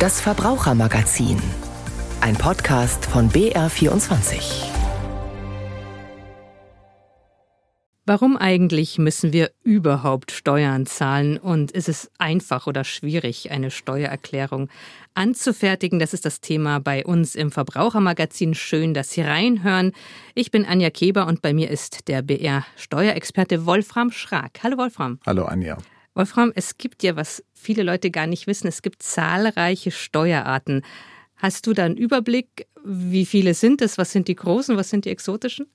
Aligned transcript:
Das 0.00 0.18
Verbrauchermagazin. 0.18 1.36
Ein 2.22 2.34
Podcast 2.34 3.04
von 3.04 3.28
BR24. 3.28 4.64
Warum 8.06 8.38
eigentlich 8.38 8.96
müssen 8.96 9.34
wir 9.34 9.50
überhaupt 9.62 10.32
Steuern 10.32 10.86
zahlen 10.86 11.36
und 11.36 11.70
ist 11.72 11.90
es 11.90 12.10
einfach 12.16 12.66
oder 12.66 12.84
schwierig, 12.84 13.50
eine 13.50 13.70
Steuererklärung 13.70 14.70
anzufertigen? 15.12 15.98
Das 15.98 16.14
ist 16.14 16.24
das 16.24 16.40
Thema 16.40 16.80
bei 16.80 17.04
uns 17.04 17.34
im 17.34 17.52
Verbrauchermagazin. 17.52 18.54
Schön, 18.54 18.94
dass 18.94 19.10
Sie 19.10 19.20
reinhören. 19.20 19.92
Ich 20.34 20.50
bin 20.50 20.64
Anja 20.64 20.88
Keber 20.88 21.26
und 21.26 21.42
bei 21.42 21.52
mir 21.52 21.68
ist 21.68 22.08
der 22.08 22.22
BR 22.22 22.64
Steuerexperte 22.76 23.66
Wolfram 23.66 24.10
Schrag. 24.12 24.60
Hallo 24.62 24.78
Wolfram. 24.78 25.18
Hallo 25.26 25.44
Anja. 25.44 25.76
Wolfram, 26.14 26.52
es 26.54 26.78
gibt 26.78 27.02
ja, 27.02 27.16
was 27.16 27.44
viele 27.54 27.82
Leute 27.82 28.10
gar 28.10 28.26
nicht 28.26 28.46
wissen, 28.46 28.66
es 28.66 28.82
gibt 28.82 29.02
zahlreiche 29.02 29.90
Steuerarten. 29.90 30.82
Hast 31.36 31.66
du 31.66 31.72
da 31.72 31.84
einen 31.84 31.96
Überblick? 31.96 32.66
Wie 32.84 33.26
viele 33.26 33.54
sind 33.54 33.80
es? 33.82 33.98
Was 33.98 34.12
sind 34.12 34.28
die 34.28 34.36
großen? 34.36 34.76
Was 34.76 34.90
sind 34.90 35.04
die 35.04 35.10
exotischen? 35.10 35.66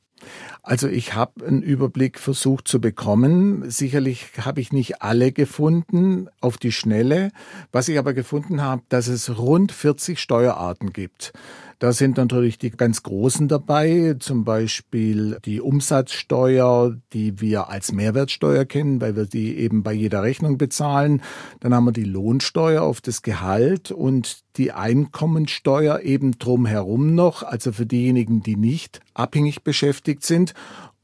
Also 0.63 0.88
ich 0.88 1.13
habe 1.13 1.45
einen 1.45 1.62
Überblick 1.62 2.20
versucht 2.20 2.67
zu 2.67 2.79
bekommen. 2.79 3.70
Sicherlich 3.70 4.27
habe 4.40 4.62
ich 4.62 4.71
nicht 4.71 5.02
alle 5.02 5.31
gefunden 5.31 6.29
auf 6.41 6.57
die 6.57 6.71
Schnelle. 6.71 7.31
Was 7.71 7.88
ich 7.88 7.99
aber 7.99 8.13
gefunden 8.13 8.62
habe, 8.62 8.84
dass 8.90 9.07
es 9.07 9.38
rund 9.38 9.71
40 9.71 10.20
Steuerarten 10.20 10.93
gibt. 10.93 11.34
Da 11.79 11.91
sind 11.91 12.17
natürlich 12.17 12.57
die 12.57 12.71
ganz 12.71 13.03
großen 13.03 13.47
dabei, 13.47 14.15
zum 14.20 14.43
Beispiel 14.45 15.38
die 15.43 15.59
Umsatzsteuer, 15.59 16.95
die 17.11 17.41
wir 17.41 17.70
als 17.70 17.91
Mehrwertsteuer 17.91 18.65
kennen, 18.65 19.01
weil 19.01 19.15
wir 19.15 19.25
die 19.25 19.57
eben 19.57 19.84
bei 19.84 19.93
jeder 19.93 20.23
Rechnung 20.23 20.57
bezahlen. 20.57 21.21
Dann 21.59 21.73
haben 21.73 21.85
wir 21.85 21.91
die 21.91 22.05
Lohnsteuer 22.05 22.81
auf 22.81 23.01
das 23.01 23.21
Gehalt 23.21 23.91
und 23.91 24.43
die 24.57 24.71
Einkommensteuer 24.71 25.99
eben 25.99 26.37
drumherum 26.40 27.13
noch, 27.13 27.43
also 27.43 27.73
für 27.73 27.85
diejenigen, 27.85 28.41
die 28.41 28.55
nicht 28.55 29.01
abhängig 29.13 29.63
beschäftigt 29.63 30.23
sind 30.23 30.53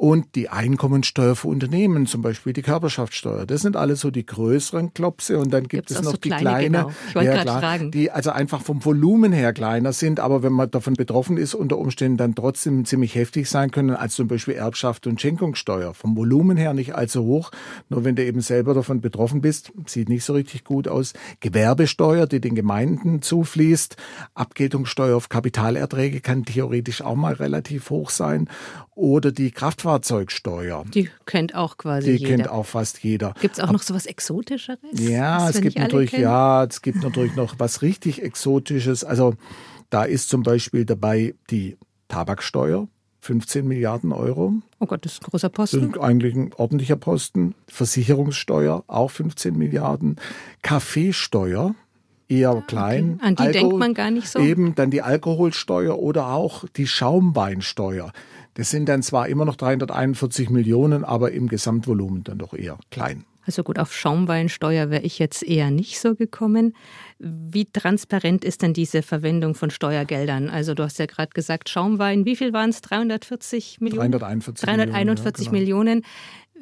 und 0.02 0.34
die 0.34 0.50
Einkommensteuer 0.50 1.36
für 1.36 1.48
Unternehmen, 1.50 2.08
zum 2.08 2.24
Beispiel 2.24 2.54
die 2.54 2.64
Körperschaftssteuer. 2.64 3.46
Das 3.46 3.62
sind 3.62 3.76
alles 3.76 4.00
so 4.00 4.10
die 4.10 4.26
größeren 4.26 4.96
Klopse 4.96 5.38
und 5.38 5.54
dann 5.54 5.68
gibt 5.68 5.90
Gibt's 5.90 5.92
es 5.92 6.02
noch 6.02 6.14
so 6.14 6.18
die 6.18 6.30
kleine, 6.30 6.88
genau. 7.14 7.22
ja, 7.22 7.44
klar, 7.44 7.78
die 7.78 8.10
also 8.10 8.32
einfach 8.32 8.64
vom 8.64 8.84
Volumen 8.84 9.32
her 9.32 9.54
kleiner 9.54 9.94
sind, 9.94 10.20
aber 10.20 10.42
wenn 10.42 10.54
man 10.54 10.72
davon 10.72 10.96
betroffen 10.96 11.38
ist, 11.38 11.54
unter 11.54 11.78
Umständen 11.78 12.18
dann 12.18 12.34
trotzdem 12.34 12.84
ziemlich 12.84 13.14
heftig 13.14 13.48
sein 13.48 13.70
können, 13.70 13.92
als 13.92 14.16
zum 14.16 14.28
Beispiel 14.28 14.56
Erbschaft 14.56 15.06
und 15.06 15.22
Schenkungssteuer. 15.22 15.94
Vom 15.94 16.18
Volumen 16.18 16.58
her 16.58 16.74
nicht 16.74 16.96
allzu 16.96 17.24
hoch, 17.24 17.52
nur 17.90 18.04
wenn 18.04 18.16
du 18.16 18.26
eben 18.26 18.42
selber 18.42 18.74
davon 18.74 19.02
betroffen 19.02 19.42
bist, 19.42 19.72
sieht 19.86 20.10
nicht 20.10 20.24
so 20.24 20.34
richtig 20.34 20.64
gut 20.64 20.88
aus. 20.88 21.14
Gewerbesteuer, 21.42 22.26
die 22.26 22.42
den 22.42 22.56
Gemeinden 22.56 23.22
zufließt, 23.22 23.98
Abgeltungssteuer 24.34 25.16
auf 25.16 25.30
Kapitalerträge 25.30 26.22
kann 26.22 26.44
theoretisch 26.44 27.04
auch 27.04 27.16
mal 27.16 27.34
relativ 27.34 27.92
hoch 27.92 28.10
sein 28.10 28.50
oder 29.02 29.32
die 29.32 29.52
Kraftfahrzeugsteuer. 29.92 30.86
Die 30.94 31.10
kennt 31.26 31.56
auch 31.56 31.78
quasi 31.78 32.12
Die 32.14 32.18
jeder. 32.24 32.30
kennt 32.38 32.50
auch 32.50 32.66
fast 32.66 33.04
jeder. 33.04 33.34
Gibt 33.42 33.58
es 33.58 33.64
auch 33.64 33.72
noch 33.72 33.82
so 33.82 33.94
was 33.94 34.06
Exotischeres? 34.06 34.80
Ja, 34.94 35.50
es 35.50 35.62
gibt 35.62 35.78
natürlich, 35.78 36.12
ja, 36.14 36.64
es 36.64 36.82
gibt 36.82 37.04
natürlich 37.04 37.36
noch 37.36 37.56
was 37.58 37.82
richtig 37.82 38.22
Exotisches. 38.22 39.04
Also 39.04 39.36
da 39.90 40.04
ist 40.04 40.30
zum 40.30 40.44
Beispiel 40.44 40.86
dabei 40.86 41.36
die 41.50 41.78
Tabaksteuer. 42.08 42.88
15 43.24 43.68
Milliarden 43.68 44.14
Euro. 44.14 44.54
Oh 44.80 44.88
Gott, 44.88 45.06
das 45.06 45.14
ist 45.14 45.22
ein 45.22 45.30
großer 45.30 45.50
Posten. 45.50 45.82
Das 45.82 45.90
ist 45.92 46.02
eigentlich 46.02 46.34
ein 46.34 46.54
ordentlicher 46.56 46.96
Posten. 46.96 47.54
Versicherungssteuer, 47.68 48.84
auch 48.88 49.12
15 49.12 49.56
Milliarden. 49.56 50.16
Kaffeesteuer, 50.64 51.76
eher 52.32 52.52
ah, 52.52 52.64
klein. 52.66 53.16
Okay. 53.16 53.28
An 53.28 53.36
die 53.36 53.44
Alkohol, 53.44 53.62
denkt 53.62 53.78
man 53.78 53.94
gar 53.94 54.12
nicht 54.12 54.28
so. 54.28 54.40
Eben 54.40 54.76
dann 54.76 54.90
die 54.90 55.02
Alkoholsteuer 55.02 56.00
oder 56.00 56.28
auch 56.28 56.66
die 56.76 56.88
Schaumweinsteuer. 56.88 58.12
Das 58.56 58.70
sind 58.70 58.90
dann 58.90 59.04
zwar 59.04 59.28
immer 59.28 59.46
noch 59.46 59.56
341 59.56 60.50
Millionen, 60.50 61.04
aber 61.04 61.32
im 61.32 61.48
Gesamtvolumen 61.48 62.24
dann 62.24 62.38
doch 62.38 62.54
eher 62.54 62.78
klein. 62.90 63.26
Also 63.46 63.64
gut, 63.64 63.80
auf 63.80 63.94
Schaumweinsteuer 63.94 64.90
wäre 64.92 65.02
ich 65.02 65.18
jetzt 65.18 65.42
eher 65.42 65.72
nicht 65.72 66.00
so 66.00 66.16
gekommen. 66.16 66.76
Wie 67.18 67.66
transparent 67.66 68.46
ist 68.46 68.62
denn 68.62 68.74
diese 68.74 69.02
Verwendung 69.02 69.56
von 69.56 69.72
Steuergeldern? 69.72 70.50
Also 70.50 70.76
du 70.76 70.84
hast 70.84 71.00
ja 71.00 71.08
gerade 71.08 71.32
gesagt, 71.34 71.70
Schaumwein, 71.70 72.26
wie 72.26 72.36
viel 72.36 72.54
waren 72.54 72.70
es? 72.70 72.82
340 72.82 73.82
Millionen? 73.82 74.12
341, 74.12 74.66
341 74.66 75.52
Millionen. 75.52 75.88
Ja, 75.88 76.04
genau. 76.04 76.04
Millionen. 76.04 76.06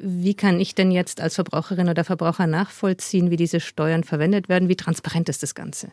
Wie 0.02 0.34
kann 0.34 0.60
ich 0.60 0.74
denn 0.74 0.90
jetzt 0.90 1.20
als 1.20 1.34
Verbraucherin 1.34 1.88
oder 1.88 2.04
Verbraucher 2.04 2.46
nachvollziehen, 2.46 3.30
wie 3.30 3.36
diese 3.36 3.60
Steuern 3.60 4.02
verwendet 4.02 4.48
werden? 4.48 4.70
Wie 4.70 4.76
transparent 4.76 5.28
ist 5.28 5.42
das 5.42 5.54
Ganze? 5.54 5.92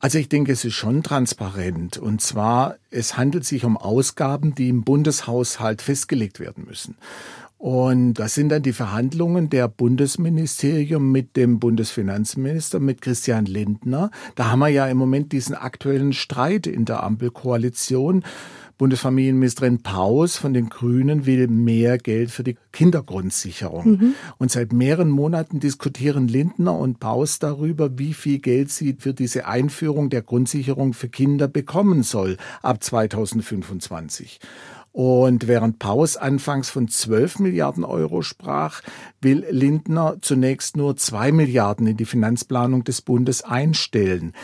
Also 0.00 0.18
ich 0.18 0.30
denke, 0.30 0.52
es 0.52 0.64
ist 0.64 0.74
schon 0.74 1.02
transparent. 1.02 1.98
Und 1.98 2.22
zwar, 2.22 2.76
es 2.90 3.18
handelt 3.18 3.44
sich 3.44 3.64
um 3.64 3.76
Ausgaben, 3.76 4.54
die 4.54 4.70
im 4.70 4.82
Bundeshaushalt 4.82 5.82
festgelegt 5.82 6.40
werden 6.40 6.64
müssen. 6.66 6.96
Und 7.58 8.14
das 8.14 8.34
sind 8.34 8.50
dann 8.50 8.62
die 8.62 8.74
Verhandlungen 8.74 9.48
der 9.48 9.68
Bundesministerium 9.68 11.10
mit 11.10 11.36
dem 11.36 11.60
Bundesfinanzminister, 11.60 12.78
mit 12.78 13.00
Christian 13.00 13.46
Lindner. 13.46 14.10
Da 14.34 14.50
haben 14.50 14.58
wir 14.58 14.68
ja 14.68 14.86
im 14.86 14.98
Moment 14.98 15.32
diesen 15.32 15.54
aktuellen 15.54 16.12
Streit 16.12 16.66
in 16.66 16.84
der 16.84 17.02
Ampelkoalition. 17.02 18.22
Bundesfamilienministerin 18.78 19.82
Paus 19.82 20.36
von 20.36 20.52
den 20.52 20.68
Grünen 20.68 21.26
will 21.26 21.48
mehr 21.48 21.98
Geld 21.98 22.30
für 22.30 22.42
die 22.42 22.56
Kindergrundsicherung. 22.72 23.90
Mhm. 23.90 24.14
Und 24.38 24.50
seit 24.50 24.72
mehreren 24.72 25.10
Monaten 25.10 25.60
diskutieren 25.60 26.28
Lindner 26.28 26.76
und 26.78 27.00
Paus 27.00 27.38
darüber, 27.38 27.98
wie 27.98 28.14
viel 28.14 28.38
Geld 28.38 28.70
sie 28.70 28.96
für 28.98 29.14
diese 29.14 29.46
Einführung 29.46 30.10
der 30.10 30.22
Grundsicherung 30.22 30.92
für 30.92 31.08
Kinder 31.08 31.48
bekommen 31.48 32.02
soll 32.02 32.36
ab 32.62 32.82
2025. 32.82 34.40
Und 34.94 35.48
während 35.48 35.80
Paus 35.80 36.16
anfangs 36.16 36.70
von 36.70 36.86
12 36.86 37.40
Milliarden 37.40 37.82
Euro 37.82 38.22
sprach, 38.22 38.80
will 39.20 39.44
Lindner 39.50 40.18
zunächst 40.20 40.76
nur 40.76 40.96
zwei 40.96 41.32
Milliarden 41.32 41.88
in 41.88 41.96
die 41.96 42.04
Finanzplanung 42.04 42.84
des 42.84 43.02
Bundes 43.02 43.42
einstellen. 43.42 44.34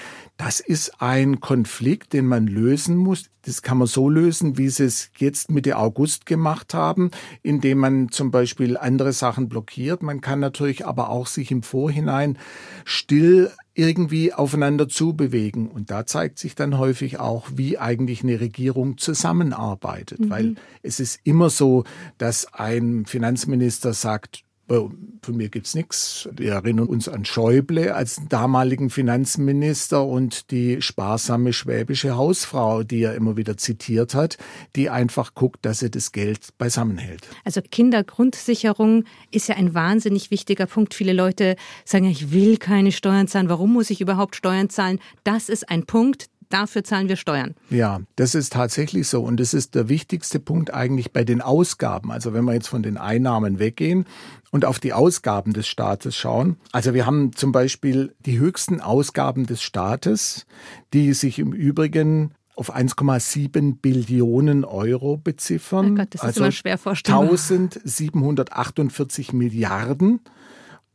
Das 0.41 0.59
ist 0.59 1.03
ein 1.03 1.41
Konflikt, 1.41 2.15
den 2.15 2.27
man 2.27 2.47
lösen 2.47 2.97
muss. 2.97 3.27
Das 3.43 3.61
kann 3.61 3.77
man 3.77 3.87
so 3.87 4.09
lösen, 4.09 4.57
wie 4.57 4.71
sie 4.71 4.85
es 4.85 5.11
jetzt 5.19 5.51
Mitte 5.51 5.77
August 5.77 6.25
gemacht 6.25 6.73
haben, 6.73 7.11
indem 7.43 7.77
man 7.77 8.09
zum 8.09 8.31
Beispiel 8.31 8.79
andere 8.79 9.13
Sachen 9.13 9.51
blockiert. 9.51 10.03
Man 10.03 10.23
kann 10.23 10.41
natürlich 10.41 10.87
aber 10.87 11.11
auch 11.11 11.27
sich 11.27 11.51
im 11.51 11.63
Vorhinein 11.63 12.39
still 12.87 13.51
irgendwie 13.75 14.33
aufeinander 14.33 14.89
zubewegen. 14.89 15.69
Und 15.69 15.91
da 15.91 16.07
zeigt 16.07 16.39
sich 16.39 16.55
dann 16.55 16.79
häufig 16.79 17.21
auch, 17.21 17.47
wie 17.55 17.77
eigentlich 17.77 18.23
eine 18.23 18.41
Regierung 18.41 18.97
zusammenarbeitet. 18.97 20.21
Mhm. 20.21 20.31
Weil 20.31 20.55
es 20.83 21.01
ist 21.01 21.21
immer 21.23 21.51
so, 21.51 21.85
dass 22.17 22.55
ein 22.55 23.05
Finanzminister 23.05 23.93
sagt, 23.93 24.45
von 24.71 25.37
mir 25.37 25.49
gibt's 25.49 25.75
nichts. 25.75 26.29
Wir 26.33 26.53
erinnern 26.53 26.87
uns 26.87 27.09
an 27.09 27.25
Schäuble 27.25 27.95
als 27.95 28.21
damaligen 28.29 28.89
Finanzminister 28.89 30.05
und 30.05 30.51
die 30.51 30.81
sparsame 30.81 31.53
schwäbische 31.53 32.17
Hausfrau, 32.17 32.83
die 32.83 33.03
er 33.03 33.15
immer 33.15 33.37
wieder 33.37 33.57
zitiert 33.57 34.15
hat, 34.15 34.39
die 34.77 34.89
einfach 34.89 35.35
guckt, 35.35 35.67
dass 35.67 35.83
er 35.83 35.91
das 35.91 36.13
Geld 36.13 36.57
beisammenhält. 36.59 37.29
Also 37.45 37.61
Kindergrundsicherung 37.63 39.05
ist 39.31 39.49
ja 39.49 39.57
ein 39.57 39.75
wahnsinnig 39.75 40.31
wichtiger 40.31 40.67
Punkt. 40.67 40.95
Viele 40.95 41.13
Leute 41.13 41.57
sagen, 41.85 42.05
ich 42.07 42.33
will 42.33 42.57
keine 42.57 42.93
Steuern 42.93 43.29
zahlen. 43.29 43.49
Warum 43.49 43.73
muss 43.73 43.91
ich 43.91 44.01
überhaupt 44.01 44.37
Steuern 44.37 44.71
zahlen? 44.71 45.01
Das 45.25 45.49
ist 45.49 45.69
ein 45.69 45.85
Punkt, 45.85 46.27
dafür 46.51 46.85
zahlen 46.85 47.09
wir 47.09 47.17
Steuern. 47.17 47.55
Ja, 47.71 48.01
das 48.17 48.35
ist 48.35 48.53
tatsächlich 48.53 49.09
so. 49.09 49.23
Und 49.23 49.41
das 49.41 49.55
ist 49.55 49.75
der 49.75 49.89
wichtigste 49.89 50.39
Punkt 50.39 50.75
eigentlich 50.75 51.13
bei 51.13 51.25
den 51.25 51.41
Ausgaben. 51.41 52.13
Also 52.13 52.35
wenn 52.35 52.45
wir 52.45 52.53
jetzt 52.53 52.69
von 52.69 52.83
den 52.83 52.99
Einnahmen 52.99 53.59
weggehen 53.59 54.05
und 54.51 54.65
auf 54.65 54.79
die 54.79 54.93
Ausgaben 54.93 55.53
des 55.53 55.67
Staates 55.67 56.17
schauen. 56.17 56.57
Also 56.73 56.93
wir 56.93 57.07
haben 57.07 57.33
zum 57.33 57.53
Beispiel 57.53 58.15
die 58.27 58.39
höchsten 58.39 58.81
Ausgaben 58.81 59.47
des 59.47 59.63
Staates, 59.63 60.47
die 60.93 61.15
sich 61.15 61.39
im 61.39 61.53
Übrigen 61.53 62.33
auf 62.57 62.75
1,7 62.75 63.77
Billionen 63.81 64.67
Euro 64.67 65.17
beziffern. 65.17 65.93
Oh 65.93 65.95
Gott, 65.95 66.09
das 66.11 66.21
ist 66.21 66.27
also 66.27 66.41
immer 66.43 66.53
schwer 66.53 66.77
vorstellbar. 66.77 67.23
1748 67.23 69.33
Milliarden. 69.33 70.21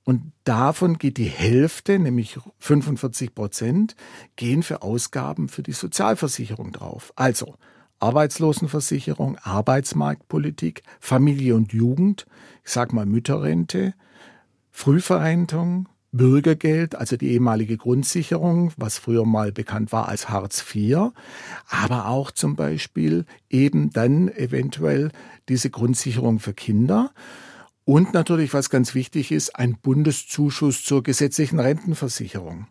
Und 0.05 0.31
davon 0.43 0.99
geht 0.99 1.17
die 1.17 1.23
Hälfte, 1.25 1.97
nämlich 1.97 2.39
45 2.59 3.33
Prozent, 3.33 3.95
gehen 4.35 4.61
für 4.61 4.83
Ausgaben 4.83 5.49
für 5.49 5.63
die 5.63 5.73
Sozialversicherung 5.73 6.71
drauf. 6.71 7.11
Also 7.15 7.55
Arbeitslosenversicherung, 7.99 9.37
Arbeitsmarktpolitik, 9.41 10.83
Familie 10.99 11.55
und 11.55 11.73
Jugend, 11.73 12.27
ich 12.63 12.71
sag 12.71 12.93
mal 12.93 13.07
Mütterrente, 13.07 13.95
Frühverrentung, 14.69 15.89
Bürgergeld, 16.11 16.95
also 16.95 17.17
die 17.17 17.31
ehemalige 17.31 17.77
Grundsicherung, 17.77 18.71
was 18.77 18.99
früher 18.99 19.25
mal 19.25 19.51
bekannt 19.51 19.91
war 19.91 20.07
als 20.07 20.29
Hartz 20.29 20.63
IV, 20.73 21.11
aber 21.67 22.07
auch 22.07 22.31
zum 22.31 22.55
Beispiel 22.55 23.25
eben 23.49 23.89
dann 23.89 24.29
eventuell 24.29 25.11
diese 25.49 25.71
Grundsicherung 25.71 26.39
für 26.39 26.53
Kinder. 26.53 27.11
Und 27.85 28.13
natürlich, 28.13 28.53
was 28.53 28.71
ganz 28.71 28.95
wichtig 28.95 29.31
ist, 29.31 29.55
ein 29.55 29.77
Bundeszuschuss 29.77 30.83
zur 30.83 31.03
gesetzlichen 31.03 31.59
Rentenversicherung. 31.59 32.67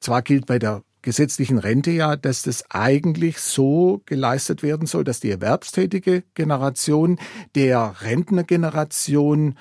Zwar 0.00 0.20
gilt 0.20 0.46
bei 0.46 0.58
der 0.58 0.82
gesetzlichen 1.02 1.58
Rente 1.58 1.90
ja, 1.90 2.16
dass 2.16 2.42
das 2.42 2.70
eigentlich 2.70 3.38
so 3.38 4.02
geleistet 4.04 4.62
werden 4.62 4.86
soll, 4.86 5.02
dass 5.02 5.20
die 5.20 5.30
erwerbstätige 5.30 6.24
Generation 6.34 7.18
der 7.54 8.02
Rentnergeneration 8.02 9.54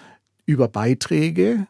über 0.46 0.68
Beiträge 0.68 1.68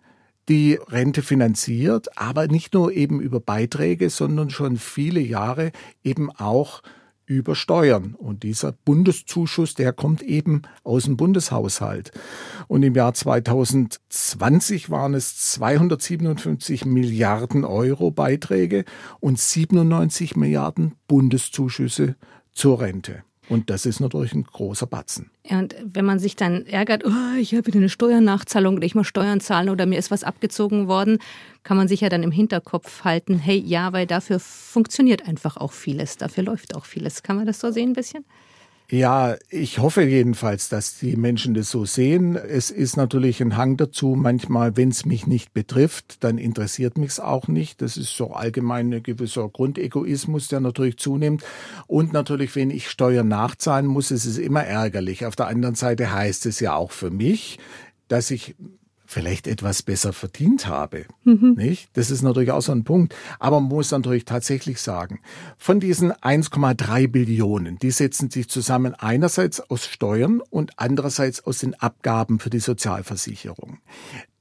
die 0.47 0.79
Rente 0.87 1.21
finanziert, 1.21 2.17
aber 2.17 2.47
nicht 2.47 2.73
nur 2.73 2.91
eben 2.91 3.21
über 3.21 3.39
Beiträge, 3.39 4.09
sondern 4.09 4.49
schon 4.49 4.77
viele 4.77 5.19
Jahre 5.19 5.71
eben 6.03 6.31
auch 6.31 6.81
über 7.29 7.55
Steuern. 7.55 8.15
Und 8.15 8.43
dieser 8.43 8.71
Bundeszuschuss, 8.71 9.75
der 9.75 9.93
kommt 9.93 10.21
eben 10.21 10.63
aus 10.83 11.03
dem 11.03 11.15
Bundeshaushalt. 11.15 12.11
Und 12.67 12.83
im 12.83 12.95
Jahr 12.95 13.13
2020 13.13 14.89
waren 14.89 15.13
es 15.13 15.37
257 15.51 16.85
Milliarden 16.85 17.63
Euro 17.63 18.11
Beiträge 18.11 18.83
und 19.19 19.39
97 19.39 20.35
Milliarden 20.35 20.95
Bundeszuschüsse 21.07 22.15
zur 22.51 22.81
Rente. 22.81 23.23
Und 23.49 23.69
das 23.71 23.85
ist 23.85 23.99
natürlich 23.99 24.33
ein 24.33 24.43
großer 24.43 24.85
Batzen. 24.85 25.31
Ja, 25.43 25.59
und 25.59 25.75
wenn 25.83 26.05
man 26.05 26.19
sich 26.19 26.35
dann 26.35 26.65
ärgert, 26.67 27.03
oh, 27.05 27.37
ich 27.39 27.53
habe 27.53 27.65
wieder 27.65 27.79
eine 27.79 27.89
Steuernachzahlung 27.89 28.75
oder 28.75 28.85
ich 28.85 28.95
muss 28.95 29.07
Steuern 29.07 29.41
zahlen 29.41 29.69
oder 29.69 29.87
mir 29.87 29.97
ist 29.97 30.11
was 30.11 30.23
abgezogen 30.23 30.87
worden, 30.87 31.17
kann 31.63 31.75
man 31.75 31.87
sich 31.87 32.01
ja 32.01 32.09
dann 32.09 32.23
im 32.23 32.31
Hinterkopf 32.31 33.03
halten, 33.03 33.39
hey, 33.39 33.57
ja, 33.57 33.91
weil 33.91 34.05
dafür 34.05 34.39
funktioniert 34.39 35.27
einfach 35.27 35.57
auch 35.57 35.71
vieles, 35.71 36.17
dafür 36.17 36.43
läuft 36.43 36.75
auch 36.75 36.85
vieles. 36.85 37.23
Kann 37.23 37.37
man 37.37 37.47
das 37.47 37.59
so 37.59 37.71
sehen 37.71 37.89
ein 37.89 37.93
bisschen? 37.93 38.23
Ja, 38.91 39.36
ich 39.50 39.77
hoffe 39.77 40.01
jedenfalls, 40.01 40.68
dass 40.68 40.97
die 40.97 41.15
Menschen 41.15 41.53
das 41.53 41.69
so 41.69 41.86
sehen. 41.86 42.36
Es 42.36 42.71
ist 42.71 42.97
natürlich 42.97 43.39
ein 43.39 43.56
Hang 43.56 43.77
dazu, 43.77 44.15
manchmal, 44.18 44.77
wenn 44.77 44.89
es 44.89 45.06
mich 45.06 45.27
nicht 45.27 45.53
betrifft, 45.53 46.24
dann 46.24 46.39
interessiert 46.39 46.97
mich 46.97 47.12
es 47.12 47.19
auch 47.19 47.47
nicht. 47.47 47.83
Das 47.83 47.97
ist 47.97 48.18
so 48.18 48.31
allgemein 48.31 48.91
ein 48.91 49.03
gewisser 49.03 49.47
Grundegoismus, 49.47 50.47
der 50.47 50.62
natürlich 50.62 50.97
zunimmt. 50.97 51.44
Und 51.86 52.13
natürlich, 52.13 52.56
wenn 52.56 52.71
ich 52.71 52.89
Steuern 52.89 53.27
nachzahlen 53.27 53.86
muss, 53.86 54.09
ist 54.09 54.25
es 54.25 54.39
immer 54.39 54.63
ärgerlich. 54.63 55.24
Auf 55.27 55.35
der 55.35 55.47
anderen 55.47 55.75
Seite 55.75 56.12
heißt 56.12 56.47
es 56.47 56.59
ja 56.59 56.74
auch 56.74 56.89
für 56.89 57.12
mich, 57.12 57.59
dass 58.07 58.31
ich 58.31 58.56
vielleicht 59.09 59.47
etwas 59.47 59.81
besser 59.81 60.13
verdient 60.13 60.67
habe. 60.67 61.06
Mhm. 61.23 61.56
Nicht? 61.57 61.89
Das 61.94 62.11
ist 62.11 62.21
natürlich 62.21 62.51
auch 62.51 62.61
so 62.61 62.71
ein 62.71 62.83
Punkt. 62.83 63.15
Aber 63.39 63.59
man 63.59 63.69
muss 63.69 63.89
natürlich 63.89 64.23
tatsächlich 64.23 64.79
sagen, 64.79 65.21
von 65.57 65.79
diesen 65.79 66.13
1,3 66.13 67.07
Billionen, 67.07 67.79
die 67.79 67.89
setzen 67.89 68.29
sich 68.29 68.50
zusammen 68.50 68.94
einerseits 68.94 69.61
aus 69.61 69.88
Steuern 69.88 70.41
und 70.51 70.73
andererseits 70.77 71.44
aus 71.44 71.57
den 71.57 71.73
Abgaben 71.73 72.38
für 72.38 72.51
die 72.51 72.59
Sozialversicherung. 72.59 73.79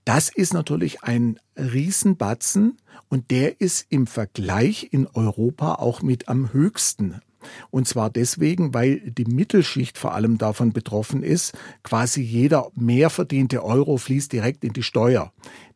Das 0.05 0.29
ist 0.29 0.53
natürlich 0.53 1.03
ein 1.03 1.41
Riesenbatzen 1.57 2.77
und 3.09 3.31
der 3.31 3.63
ist 3.63 3.87
im 3.89 4.07
Vergleich 4.07 4.89
in 4.91 5.07
Europa 5.07 5.77
auch 5.77 6.03
mit 6.03 6.29
am 6.29 6.53
höchsten 6.53 7.23
und 7.71 7.87
zwar 7.89 8.11
deswegen, 8.11 8.75
weil 8.75 9.01
die 9.11 9.25
Mittelschicht 9.25 9.99
vor 9.99 10.15
allem 10.15 10.39
davon 10.39 10.73
betroffen 10.73 11.23
ist. 11.23 11.57
Quasi 11.83 12.23
jeder 12.23 12.71
mehr 12.75 13.11
verdiente 13.11 13.65
Euro 13.65 13.97
fließt 13.97 14.33
direkt 14.33 14.65
in 14.65 14.73
die 14.73 14.83
Steuer. 14.83 15.33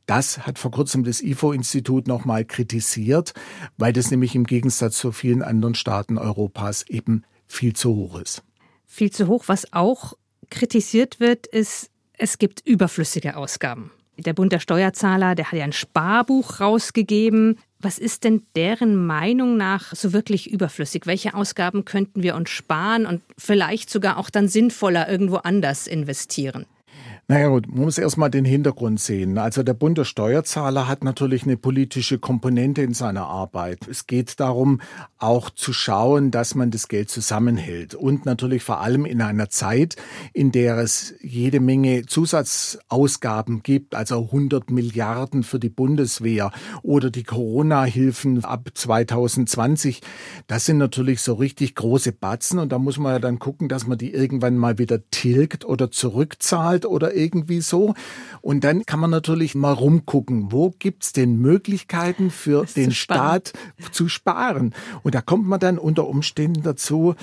Das 0.06 0.46
hat 0.46 0.58
vor 0.58 0.70
kurzem 0.70 1.04
das 1.04 1.22
IFO-Institut 1.22 2.08
nochmal 2.08 2.44
kritisiert, 2.44 3.34
weil 3.78 3.92
das 3.92 4.10
nämlich 4.10 4.34
im 4.34 4.44
Gegensatz 4.44 4.96
zu 4.96 5.12
vielen 5.12 5.42
anderen 5.42 5.74
Staaten 5.74 6.18
Europas 6.18 6.82
eben 6.88 7.22
viel 7.46 7.74
zu 7.74 7.94
hoch 7.94 8.18
ist. 8.18 8.42
Viel 8.84 9.10
zu 9.10 9.28
hoch. 9.28 9.44
Was 9.46 9.72
auch 9.72 10.14
kritisiert 10.50 11.20
wird, 11.20 11.46
ist, 11.46 11.90
es 12.12 12.38
gibt 12.38 12.66
überflüssige 12.66 13.36
Ausgaben. 13.36 13.90
Der 14.18 14.34
Bund 14.34 14.52
der 14.52 14.60
Steuerzahler, 14.60 15.34
der 15.34 15.46
hat 15.46 15.58
ja 15.58 15.64
ein 15.64 15.72
Sparbuch 15.72 16.60
rausgegeben. 16.60 17.58
Was 17.82 17.98
ist 17.98 18.22
denn 18.22 18.42
deren 18.54 18.94
Meinung 18.94 19.56
nach 19.56 19.92
so 19.92 20.12
wirklich 20.12 20.48
überflüssig? 20.48 21.06
Welche 21.06 21.34
Ausgaben 21.34 21.84
könnten 21.84 22.22
wir 22.22 22.36
uns 22.36 22.48
sparen 22.48 23.06
und 23.06 23.22
vielleicht 23.36 23.90
sogar 23.90 24.18
auch 24.18 24.30
dann 24.30 24.46
sinnvoller 24.46 25.08
irgendwo 25.08 25.36
anders 25.38 25.88
investieren? 25.88 26.64
Naja 27.28 27.48
gut, 27.48 27.68
man 27.68 27.84
muss 27.84 27.98
erstmal 27.98 28.30
den 28.30 28.44
Hintergrund 28.44 28.98
sehen. 28.98 29.38
Also 29.38 29.62
der 29.62 29.74
Bund 29.74 29.96
der 29.96 30.04
Steuerzahler 30.04 30.88
hat 30.88 31.04
natürlich 31.04 31.44
eine 31.44 31.56
politische 31.56 32.18
Komponente 32.18 32.82
in 32.82 32.94
seiner 32.94 33.26
Arbeit. 33.26 33.86
Es 33.88 34.08
geht 34.08 34.40
darum, 34.40 34.80
auch 35.18 35.48
zu 35.48 35.72
schauen, 35.72 36.32
dass 36.32 36.56
man 36.56 36.72
das 36.72 36.88
Geld 36.88 37.10
zusammenhält. 37.10 37.94
Und 37.94 38.26
natürlich 38.26 38.64
vor 38.64 38.80
allem 38.80 39.06
in 39.06 39.22
einer 39.22 39.48
Zeit, 39.50 39.94
in 40.32 40.50
der 40.50 40.78
es 40.78 41.14
jede 41.22 41.60
Menge 41.60 42.06
Zusatzausgaben 42.06 43.62
gibt, 43.62 43.94
also 43.94 44.24
100 44.24 44.72
Milliarden 44.72 45.44
für 45.44 45.60
die 45.60 45.68
Bundeswehr 45.68 46.50
oder 46.82 47.10
die 47.10 47.22
Corona-Hilfen 47.22 48.44
ab 48.44 48.70
2020. 48.74 50.00
Das 50.48 50.64
sind 50.64 50.78
natürlich 50.78 51.20
so 51.20 51.34
richtig 51.34 51.76
große 51.76 52.10
Batzen 52.10 52.58
und 52.58 52.72
da 52.72 52.80
muss 52.80 52.98
man 52.98 53.12
ja 53.12 53.18
dann 53.20 53.38
gucken, 53.38 53.68
dass 53.68 53.86
man 53.86 53.96
die 53.96 54.12
irgendwann 54.12 54.58
mal 54.58 54.78
wieder 54.78 55.08
tilgt 55.10 55.64
oder 55.64 55.92
zurückzahlt 55.92 56.84
oder 56.84 57.11
irgendwie 57.12 57.60
so. 57.60 57.94
Und 58.40 58.64
dann 58.64 58.84
kann 58.86 59.00
man 59.00 59.10
natürlich 59.10 59.54
mal 59.54 59.72
rumgucken, 59.72 60.52
wo 60.52 60.70
gibt's 60.78 61.12
denn 61.12 61.36
Möglichkeiten 61.36 62.30
für 62.30 62.64
den 62.64 62.92
Staat 62.92 63.52
zu 63.92 64.08
sparen. 64.08 64.74
Und 65.02 65.14
da 65.14 65.20
kommt 65.20 65.46
man 65.46 65.60
dann 65.60 65.78
unter 65.78 66.06
Umständen 66.06 66.62
dazu 66.62 67.14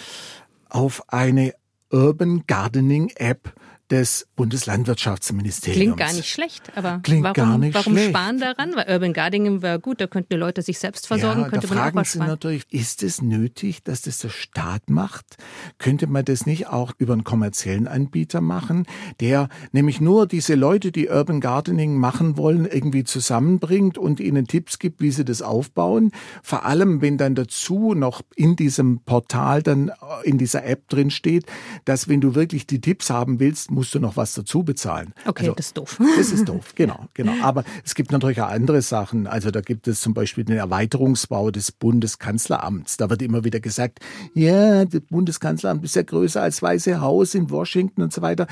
auf 0.70 1.04
eine 1.08 1.54
Urban 1.92 2.44
Gardening 2.46 3.12
App 3.16 3.54
des 3.92 4.28
Bundeslandwirtschaftsministeriums. 4.36 5.82
Klingt 5.82 5.98
gar 5.98 6.14
nicht 6.14 6.30
schlecht, 6.30 6.72
aber 6.76 7.00
Klingt 7.04 7.24
warum, 7.24 7.34
gar 7.34 7.58
nicht 7.58 7.74
warum 7.74 7.94
schlecht. 7.94 8.10
sparen 8.10 8.40
daran? 8.40 8.76
Weil 8.76 8.88
Urban 8.90 9.14
Gardening 9.14 9.62
wäre 9.62 9.80
gut, 9.80 10.00
da 10.00 10.08
könnten 10.08 10.34
die 10.34 10.38
Leute 10.38 10.62
sich 10.62 10.78
selbst 10.80 11.08
versorgen, 11.08 11.42
ja, 11.42 11.50
könnte 11.50 11.68
da 11.68 11.74
man 11.74 11.84
fragen 11.84 12.00
auch 12.00 12.06
Sie 12.06 12.20
natürlich, 12.20 12.66
ist 12.70 13.02
es 13.04 13.22
nötig, 13.22 13.84
dass 13.84 14.02
das 14.04 14.20
der 14.20 14.30
Staat 14.30 14.90
macht? 14.90 15.38
Könnte 15.80 16.08
man 16.08 16.24
das 16.24 16.46
nicht 16.46 16.68
auch 16.68 16.94
über 16.98 17.14
einen 17.14 17.24
kommerziellen 17.24 17.88
Anbieter 17.88 18.42
machen, 18.42 18.86
der 19.20 19.50
nämlich 19.72 20.02
nur 20.02 20.28
diese 20.28 20.56
Leute, 20.56 20.92
die 20.92 21.10
Urban 21.10 21.42
Gardening 21.42 21.96
machen 21.98 22.38
wollen, 22.38 22.66
irgendwie 22.66 23.04
zusammenbringt 23.04 23.98
und 23.98 24.20
ihnen 24.20 24.48
Tipps 24.48 24.78
gibt, 24.78 25.02
wie 25.02 25.12
sie 25.12 25.26
das 25.26 25.42
aufbauen? 25.42 26.12
Vor 26.44 26.66
allem, 26.66 27.02
wenn 27.02 27.18
dann 27.18 27.34
dazu 27.34 27.96
noch 27.96 28.22
in 28.36 28.56
diesem 28.56 29.00
Portal 29.00 29.64
dann 29.64 29.92
in 30.24 30.38
dieser 30.38 30.64
App 30.66 30.88
drin 30.90 31.10
steht, 31.10 31.46
dass 31.86 32.08
wenn 32.08 32.22
du 32.22 32.36
wirklich 32.36 32.68
die 32.68 32.82
Tipps 32.82 33.10
haben 33.10 33.40
willst, 33.40 33.72
musst 33.80 33.96
du 33.96 34.00
noch 34.02 34.18
was 34.18 34.34
dazu 34.34 34.64
bezahlen. 34.64 35.14
Okay, 35.26 35.44
also, 35.44 35.56
das 35.56 35.68
ist 35.68 35.78
doof. 35.78 36.02
Das 36.18 36.32
ist 36.34 36.50
doof, 36.50 36.72
genau, 36.76 37.06
genau. 37.14 37.32
Aber 37.42 37.64
es 37.86 37.96
gibt 37.96 38.12
natürlich 38.12 38.42
auch 38.42 38.50
andere 38.50 38.82
Sachen. 38.82 39.26
Also 39.26 39.52
da 39.52 39.62
gibt 39.62 39.88
es 39.88 40.02
zum 40.02 40.14
Beispiel 40.14 40.44
den 40.44 40.58
Erweiterungsbau 40.58 41.50
des 41.50 41.72
Bundeskanzleramts. 41.72 42.98
Da 42.98 43.10
wird 43.10 43.22
immer 43.22 43.46
wieder 43.46 43.62
gesagt, 43.62 44.00
ja, 44.34 44.84
das 44.84 45.00
Bundeskanzleramt 45.10 45.86
ist 45.86 45.96
ja 45.96 46.02
größer 46.02 46.42
als 46.42 46.62
Weiße 46.62 47.00
Haus 47.00 47.36
in 47.36 47.50
Washington 47.50 48.02
und 48.02 48.12
so 48.12 48.22
weiter. 48.22 48.48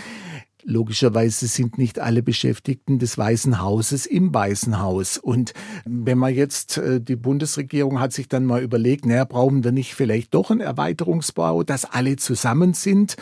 Logischerweise 0.63 1.47
sind 1.47 1.77
nicht 1.77 1.99
alle 1.99 2.23
Beschäftigten 2.23 2.97
des 2.97 3.17
Weißen 3.17 3.59
Hauses 3.59 4.05
im 4.05 4.33
Weißen 4.33 4.79
Haus. 4.79 5.17
Und 5.17 5.53
wenn 5.83 6.17
man 6.17 6.33
jetzt, 6.33 6.77
äh, 6.77 7.01
die 7.01 7.17
Bundesregierung 7.17 7.99
hat 7.99 8.13
sich 8.13 8.29
dann 8.29 8.45
mal 8.45 8.63
überlegt, 8.63 9.05
naja, 9.05 9.25
brauchen 9.25 9.65
wir 9.65 9.73
nicht 9.73 9.93
vielleicht 9.93 10.33
doch 10.33 10.51
einen 10.51 10.61
Erweiterungsbau, 10.61 11.63
dass 11.63 11.83
alle 11.83 12.15
zusammen 12.15 12.73
sind? 12.73 13.17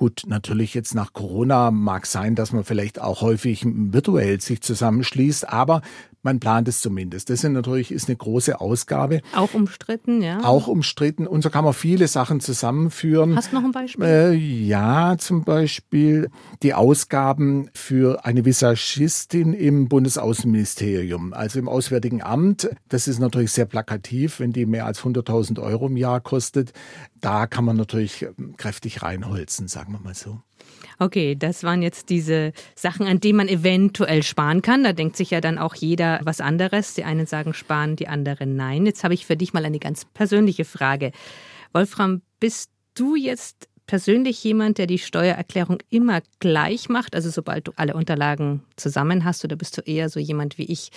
Gut, 0.00 0.22
natürlich 0.26 0.72
jetzt 0.72 0.94
nach 0.94 1.12
Corona 1.12 1.70
mag 1.70 2.06
sein, 2.06 2.34
dass 2.34 2.54
man 2.54 2.64
vielleicht 2.64 2.98
auch 2.98 3.20
häufig 3.20 3.66
virtuell 3.66 4.40
sich 4.40 4.62
zusammenschließt, 4.62 5.46
aber 5.46 5.82
man 6.22 6.38
plant 6.38 6.68
es 6.68 6.80
zumindest. 6.80 7.30
Das 7.30 7.44
ist 7.44 7.50
natürlich 7.50 7.90
ist 7.90 8.08
eine 8.08 8.16
große 8.16 8.60
Ausgabe. 8.60 9.22
Auch 9.34 9.54
umstritten, 9.54 10.22
ja. 10.22 10.42
Auch 10.44 10.66
umstritten. 10.66 11.26
Und 11.26 11.42
so 11.42 11.50
kann 11.50 11.64
man 11.64 11.72
viele 11.72 12.08
Sachen 12.08 12.40
zusammenführen. 12.40 13.36
Hast 13.36 13.52
du 13.52 13.56
noch 13.56 13.64
ein 13.64 13.72
Beispiel? 13.72 14.04
Äh, 14.04 14.34
ja, 14.34 15.16
zum 15.18 15.44
Beispiel 15.44 16.30
die 16.62 16.74
Ausgaben 16.74 17.70
für 17.74 18.24
eine 18.24 18.44
Visagistin 18.44 19.54
im 19.54 19.88
Bundesaußenministerium, 19.88 21.32
also 21.32 21.58
im 21.58 21.68
Auswärtigen 21.68 22.22
Amt. 22.22 22.68
Das 22.88 23.08
ist 23.08 23.18
natürlich 23.18 23.52
sehr 23.52 23.66
plakativ, 23.66 24.40
wenn 24.40 24.52
die 24.52 24.66
mehr 24.66 24.86
als 24.86 25.02
100.000 25.02 25.60
Euro 25.62 25.86
im 25.86 25.96
Jahr 25.96 26.20
kostet. 26.20 26.72
Da 27.20 27.46
kann 27.46 27.64
man 27.64 27.76
natürlich 27.76 28.26
kräftig 28.56 29.02
reinholzen, 29.02 29.68
sagen 29.68 29.89
wir 29.92 30.00
mal 30.00 30.14
so. 30.14 30.40
Okay, 30.98 31.34
das 31.34 31.64
waren 31.64 31.80
jetzt 31.80 32.10
diese 32.10 32.52
Sachen, 32.74 33.06
an 33.06 33.20
denen 33.20 33.38
man 33.38 33.48
eventuell 33.48 34.22
sparen 34.22 34.60
kann. 34.60 34.84
Da 34.84 34.92
denkt 34.92 35.16
sich 35.16 35.30
ja 35.30 35.40
dann 35.40 35.56
auch 35.56 35.74
jeder 35.74 36.20
was 36.24 36.42
anderes. 36.42 36.94
Die 36.94 37.04
einen 37.04 37.26
sagen 37.26 37.54
sparen, 37.54 37.96
die 37.96 38.08
anderen 38.08 38.54
nein. 38.54 38.84
Jetzt 38.84 39.02
habe 39.02 39.14
ich 39.14 39.24
für 39.24 39.36
dich 39.36 39.54
mal 39.54 39.64
eine 39.64 39.78
ganz 39.78 40.04
persönliche 40.04 40.66
Frage. 40.66 41.12
Wolfram, 41.72 42.20
bist 42.38 42.70
du 42.94 43.16
jetzt 43.16 43.69
persönlich 43.90 44.44
jemand, 44.44 44.78
der 44.78 44.86
die 44.86 45.00
Steuererklärung 45.00 45.78
immer 45.90 46.20
gleich 46.38 46.88
macht? 46.88 47.16
Also 47.16 47.28
sobald 47.28 47.66
du 47.66 47.72
alle 47.74 47.94
Unterlagen 47.94 48.62
zusammen 48.76 49.24
hast, 49.24 49.44
oder 49.44 49.56
bist 49.56 49.76
du 49.76 49.80
eher 49.80 50.08
so 50.08 50.20
jemand 50.20 50.58
wie 50.58 50.62
ich, 50.62 50.92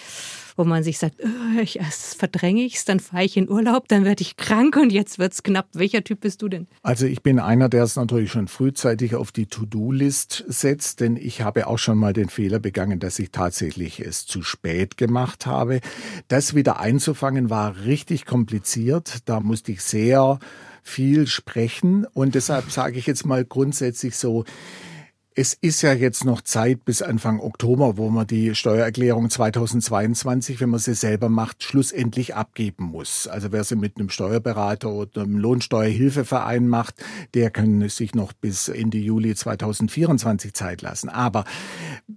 wo 0.55 0.63
man 0.63 0.83
sich 0.83 0.99
sagt, 0.99 1.15
oh, 1.23 1.59
ich, 1.59 1.79
erst 1.79 2.19
verdränge 2.19 2.61
ich 2.61 2.75
es, 2.75 2.85
dann 2.85 2.99
fahre 2.99 3.23
ich 3.23 3.35
in 3.35 3.49
Urlaub, 3.49 3.87
dann 3.87 4.05
werde 4.05 4.21
ich 4.21 4.37
krank 4.37 4.75
und 4.75 4.91
jetzt 4.91 5.17
wird 5.17 5.33
es 5.33 5.41
knapp. 5.41 5.69
Welcher 5.73 6.03
Typ 6.03 6.19
bist 6.19 6.43
du 6.43 6.49
denn? 6.49 6.67
Also 6.83 7.07
ich 7.07 7.23
bin 7.23 7.39
einer, 7.39 7.67
der 7.67 7.81
es 7.81 7.95
natürlich 7.95 8.31
schon 8.31 8.47
frühzeitig 8.47 9.15
auf 9.15 9.31
die 9.31 9.47
To-Do-List 9.47 10.43
setzt, 10.47 10.99
denn 10.99 11.17
ich 11.17 11.41
habe 11.41 11.65
auch 11.65 11.79
schon 11.79 11.97
mal 11.97 12.13
den 12.13 12.29
Fehler 12.29 12.59
begangen, 12.59 12.99
dass 12.99 13.17
ich 13.17 13.31
tatsächlich 13.31 14.01
es 14.01 14.27
zu 14.27 14.43
spät 14.43 14.97
gemacht 14.97 15.47
habe. 15.47 15.79
Das 16.27 16.53
wieder 16.53 16.79
einzufangen 16.79 17.49
war 17.49 17.85
richtig 17.85 18.27
kompliziert. 18.27 19.27
Da 19.27 19.39
musste 19.39 19.71
ich 19.71 19.81
sehr 19.81 20.37
viel 20.83 21.27
sprechen. 21.27 22.05
Und 22.13 22.35
deshalb 22.35 22.71
sage 22.71 22.99
ich 22.99 23.07
jetzt 23.07 23.25
mal 23.25 23.43
grundsätzlich 23.45 24.15
so, 24.15 24.45
es 25.35 25.53
ist 25.53 25.81
ja 25.81 25.93
jetzt 25.93 26.25
noch 26.25 26.41
Zeit 26.41 26.85
bis 26.85 27.01
Anfang 27.01 27.39
Oktober, 27.39 27.97
wo 27.97 28.09
man 28.09 28.27
die 28.27 28.53
Steuererklärung 28.53 29.29
2022, 29.29 30.59
wenn 30.61 30.69
man 30.69 30.79
sie 30.79 30.93
selber 30.93 31.29
macht, 31.29 31.63
schlussendlich 31.63 32.35
abgeben 32.35 32.85
muss. 32.85 33.27
Also 33.27 33.51
wer 33.51 33.63
sie 33.63 33.75
mit 33.75 33.97
einem 33.97 34.09
Steuerberater 34.09 34.91
oder 34.91 35.23
einem 35.23 35.37
Lohnsteuerhilfeverein 35.37 36.67
macht, 36.67 37.03
der 37.33 37.49
kann 37.49 37.87
sich 37.89 38.13
noch 38.13 38.33
bis 38.33 38.67
Ende 38.67 38.97
Juli 38.97 39.33
2024 39.33 40.53
Zeit 40.53 40.81
lassen. 40.81 41.09
Aber 41.09 41.45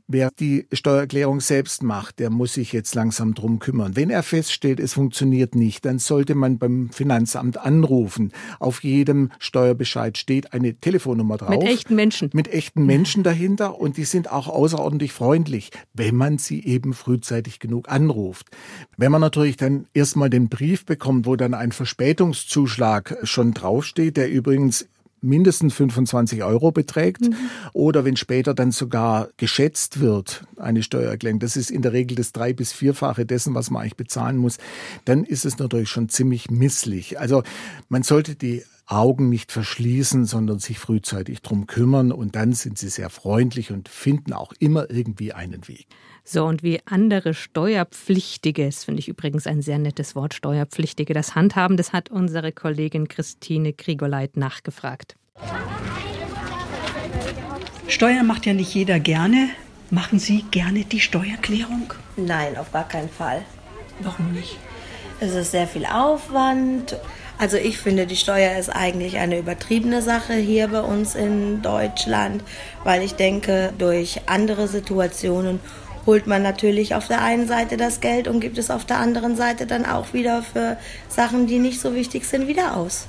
wer 0.07 0.31
die 0.39 0.67
Steuererklärung 0.73 1.41
selbst 1.41 1.83
macht, 1.83 2.19
der 2.19 2.31
muss 2.31 2.55
sich 2.55 2.73
jetzt 2.73 2.95
langsam 2.95 3.35
drum 3.35 3.59
kümmern. 3.59 3.97
Wenn 3.97 4.11
er 4.11 4.23
feststellt, 4.23 4.81
es 4.81 4.93
funktioniert 4.93 5.55
nicht, 5.55 5.85
dann 5.85 5.99
sollte 5.99 6.35
man 6.35 6.59
beim 6.59 6.91
Finanzamt 6.91 7.59
anrufen. 7.59 8.33
Auf 8.59 8.85
jedem 8.85 9.31
Steuerbescheid 9.39 10.19
steht 10.19 10.53
eine 10.53 10.75
Telefonnummer 10.75 11.39
drauf. 11.39 11.51
Mit 11.51 11.63
echten 11.63 11.95
Menschen. 11.95 12.31
Mit 12.35 12.49
echten 12.49 12.85
Menschen. 12.85 13.06
Menschen 13.07 13.23
dahinter 13.23 13.79
und 13.79 13.99
die 13.99 14.05
sind 14.05 14.33
auch 14.33 14.49
außerordentlich 14.49 15.13
freundlich, 15.13 15.71
wenn 15.95 16.17
man 16.17 16.39
sie 16.39 16.65
eben 16.65 16.93
frühzeitig 16.93 17.61
genug 17.61 17.89
anruft. 17.89 18.49
Wenn 18.97 19.13
man 19.13 19.21
natürlich 19.21 19.57
dann 19.57 19.87
erstmal 19.95 20.29
den 20.29 20.49
Brief 20.49 20.85
bekommt, 20.85 21.25
wo 21.25 21.37
dann 21.37 21.55
ein 21.55 21.71
Verspätungszuschlag 21.71 23.17
schon 23.23 23.55
draufsteht, 23.55 24.17
der 24.17 24.29
übrigens 24.29 24.89
mindestens 25.21 25.75
25 25.75 26.43
Euro 26.43 26.73
beträgt 26.73 27.23
mhm. 27.23 27.37
oder 27.73 28.05
wenn 28.05 28.17
später 28.17 28.55
dann 28.55 28.73
sogar 28.73 29.29
geschätzt 29.37 30.01
wird, 30.01 30.43
eine 30.57 30.83
Steuererklärung, 30.83 31.39
das 31.39 31.57
ist 31.57 31.71
in 31.71 31.83
der 31.83 31.93
Regel 31.93 32.17
das 32.17 32.33
drei- 32.33 32.55
bis 32.55 32.73
vierfache 32.73 33.25
dessen, 33.25 33.55
was 33.55 33.71
man 33.71 33.83
eigentlich 33.83 33.97
bezahlen 33.97 34.37
muss, 34.37 34.59
dann 35.05 35.23
ist 35.23 35.45
es 35.45 35.61
natürlich 35.61 35.91
schon 35.91 36.09
ziemlich 36.09 36.51
misslich. 36.51 37.21
Also 37.21 37.45
man 37.89 38.03
sollte 38.03 38.35
die 38.35 38.65
Augen 38.87 39.29
nicht 39.29 39.51
verschließen, 39.51 40.27
sondern 40.27 40.61
sich 40.61 40.79
frühzeitig 40.79 41.43
drum 41.43 41.67
kümmern 41.67 42.13
und 42.13 42.37
dann 42.37 42.53
sind 42.53 42.79
sie 42.79 42.89
sehr 42.89 43.11
freundlich 43.11 43.73
und 43.73 43.89
finden 43.89 44.33
auch 44.33 44.53
immer 44.59 44.91
irgendwie 44.91 45.33
einen 45.33 45.67
Weg. 45.67 45.87
So, 46.25 46.45
und 46.45 46.63
wie 46.63 46.81
andere 46.87 47.35
Steuerpflichtige, 47.35 48.67
das 48.67 48.85
finde 48.85 49.01
ich 49.01 49.09
übrigens 49.09 49.47
ein 49.47 49.63
sehr 49.63 49.79
nettes 49.79 50.15
Wort, 50.15 50.35
Steuerpflichtige, 50.35 51.15
das 51.15 51.35
handhaben, 51.35 51.77
das 51.77 51.93
hat 51.93 52.11
unsere 52.11 52.53
Kollegin 52.53 53.09
Christine 53.09 53.73
Krigoleit 53.73 54.37
nachgefragt. 54.37 55.17
Steuern 57.89 58.27
macht 58.27 58.47
ja 58.47 58.55
nicht 58.55 58.75
jeder 58.75 58.99
gerne. 58.99 59.51
Machen 59.91 60.19
Sie 60.19 60.43
gerne 60.51 60.85
die 60.85 61.01
Steuererklärung? 61.01 61.93
Nein, 62.17 62.57
auf 62.57 62.73
gar 62.73 62.89
keinen 62.89 63.09
Fall. 63.09 63.45
Warum 64.01 64.33
nicht? 64.33 64.59
Es 65.21 65.35
ist 65.35 65.53
sehr 65.53 65.69
viel 65.69 65.87
Aufwand 65.87 66.97
also 67.39 67.57
ich 67.57 67.79
finde, 67.79 68.07
die 68.07 68.17
Steuer 68.17 68.59
ist 68.59 68.71
eigentlich 68.71 69.19
eine 69.19 69.39
übertriebene 69.39 70.01
Sache 70.01 70.35
hier 70.35 70.69
bei 70.69 70.81
uns 70.81 71.15
in 71.15 71.61
Deutschland, 71.61 72.43
weil 72.85 73.03
ich 73.03 73.15
denke, 73.15 73.73
durch 73.79 74.23
andere 74.27 74.69
Situationen 74.69 75.61
holt 76.07 76.27
man 76.27 76.43
natürlich 76.43 76.95
auf 76.95 77.09
der 77.09 77.21
einen 77.23 77.47
Seite 77.47 77.77
das 77.77 78.01
Geld 78.01 78.29
und 78.29 78.41
gibt 78.41 78.59
es 78.59 78.71
auf 78.71 78.85
der 78.85 78.99
anderen 78.99 79.37
Seite 79.37 79.67
dann 79.67 79.85
auch 79.85 80.15
wieder 80.15 80.43
für 80.43 80.79
Sachen, 81.09 81.47
die 81.47 81.59
nicht 81.59 81.81
so 81.81 81.95
wichtig 81.95 82.25
sind, 82.25 82.47
wieder 82.47 82.77
aus. 82.77 83.07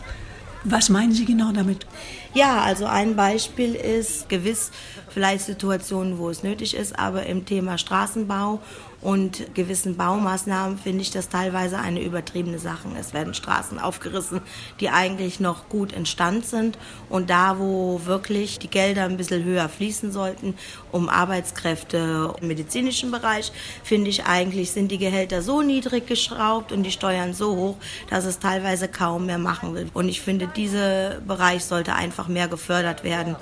Was 0.64 0.90
meinen 0.90 1.14
Sie 1.14 1.26
genau 1.26 1.52
damit? 1.52 1.86
Ja, 2.34 2.62
also 2.62 2.86
ein 2.86 3.16
Beispiel 3.16 3.76
ist 3.76 4.28
gewiss 4.28 4.72
vielleicht 5.10 5.46
Situationen, 5.46 6.18
wo 6.18 6.30
es 6.30 6.44
nötig 6.44 6.76
ist, 6.76 7.00
aber 7.00 7.26
im 7.26 7.46
Thema 7.46 7.78
Straßenbau 7.78 8.60
und 9.02 9.54
gewissen 9.54 9.96
Baumaßnahmen 9.96 10.80
finde 10.80 11.02
ich 11.02 11.12
das 11.12 11.30
teilweise 11.30 11.78
eine 11.78 12.02
übertriebene 12.02 12.58
Sache. 12.58 12.88
Es 13.00 13.14
werden 13.14 13.36
Straßen 13.36 13.78
aufgerissen, 13.80 14.42
die 14.80 14.90
eigentlich 14.90 15.40
noch 15.40 15.70
gut 15.70 15.92
in 15.92 16.08
Stand 16.08 16.46
sind. 16.46 16.80
Und 17.10 17.30
da, 17.30 17.60
wo 17.60 18.02
wirklich 18.06 18.58
die 18.58 18.70
Gelder 18.70 19.04
ein 19.04 19.18
bisschen 19.18 19.44
höher 19.44 19.70
fließen 19.70 20.12
sollten, 20.12 20.56
um 20.92 21.10
Arbeitskräfte 21.10 22.34
im 22.42 22.48
medizinischen 22.48 23.12
Bereich, 23.12 23.52
finde 23.84 24.10
ich 24.10 24.26
eigentlich, 24.26 24.72
sind 24.72 24.90
die 24.90 24.98
Gehälter 24.98 25.44
so 25.44 25.62
niedrig 25.62 26.08
geschraubt 26.08 26.72
und 26.72 26.82
die 26.82 26.92
Steuern 26.92 27.34
so 27.34 27.56
hoch, 27.56 27.76
dass 28.10 28.26
es 28.26 28.40
teilweise 28.40 28.88
kaum 28.88 29.28
mehr 29.28 29.38
machen 29.38 29.76
will. 29.76 29.90
Und 29.94 30.10
ich 30.10 30.22
finde, 30.22 30.48
dieser 30.48 31.22
Bereich 31.22 31.64
sollte 31.66 31.94
einfach 31.94 32.28
mehr 32.28 32.48
gefördert 32.48 33.04
werden. 33.04 33.36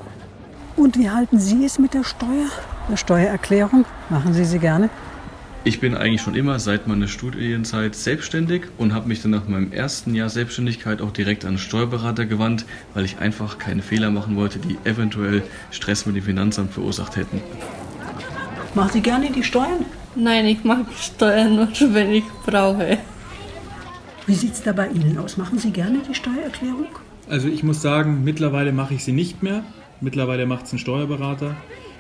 Und 0.76 1.00
wie 1.00 1.10
halten 1.10 1.40
Sie 1.40 1.64
es 1.64 1.80
mit 1.80 1.94
der 1.94 2.04
Steuer? 2.04 2.50
Eine 2.88 2.98
Steuererklärung? 2.98 3.86
Machen 4.10 4.34
Sie 4.34 4.44
sie 4.44 4.60
gerne? 4.60 4.90
Ich 5.68 5.80
bin 5.80 5.96
eigentlich 5.96 6.22
schon 6.22 6.36
immer 6.36 6.60
seit 6.60 6.86
meiner 6.86 7.08
Studienzeit 7.08 7.96
selbstständig 7.96 8.66
und 8.78 8.94
habe 8.94 9.08
mich 9.08 9.24
dann 9.24 9.32
nach 9.32 9.48
meinem 9.48 9.72
ersten 9.72 10.14
Jahr 10.14 10.30
Selbstständigkeit 10.30 11.02
auch 11.02 11.10
direkt 11.10 11.44
an 11.44 11.50
einen 11.50 11.58
Steuerberater 11.58 12.28
gewandt, 12.28 12.66
weil 12.94 13.04
ich 13.04 13.18
einfach 13.18 13.58
keine 13.58 13.82
Fehler 13.82 14.12
machen 14.12 14.36
wollte, 14.36 14.60
die 14.60 14.78
eventuell 14.84 15.42
Stress 15.72 16.06
mit 16.06 16.18
dem 16.18 16.24
Finanzamt 16.24 16.72
verursacht 16.72 17.16
hätten. 17.16 17.42
Machen 18.76 18.92
Sie 18.94 19.02
gerne 19.02 19.32
die 19.32 19.44
Steuern? 19.44 19.86
Nein, 20.14 20.46
ich 20.46 20.64
mache 20.64 20.86
Steuern 21.02 21.56
nur, 21.56 21.68
wenn 21.94 22.12
ich 22.12 22.26
brauche. 22.46 23.00
Wie 24.28 24.36
sieht 24.36 24.54
es 24.54 24.62
da 24.62 24.72
bei 24.72 24.88
Ihnen 24.90 25.18
aus? 25.18 25.36
Machen 25.38 25.58
Sie 25.58 25.72
gerne 25.72 25.98
die 26.08 26.14
Steuererklärung? 26.14 26.90
Also 27.28 27.48
ich 27.48 27.64
muss 27.64 27.82
sagen, 27.82 28.24
mittlerweile 28.24 28.72
mache 28.72 28.94
ich 28.94 29.04
sie 29.04 29.14
nicht 29.14 29.42
mehr. 29.42 29.64
Mittlerweile 30.00 30.46
macht 30.46 30.66
es 30.66 30.74
ein 30.74 30.78
Steuerberater. 30.78 31.56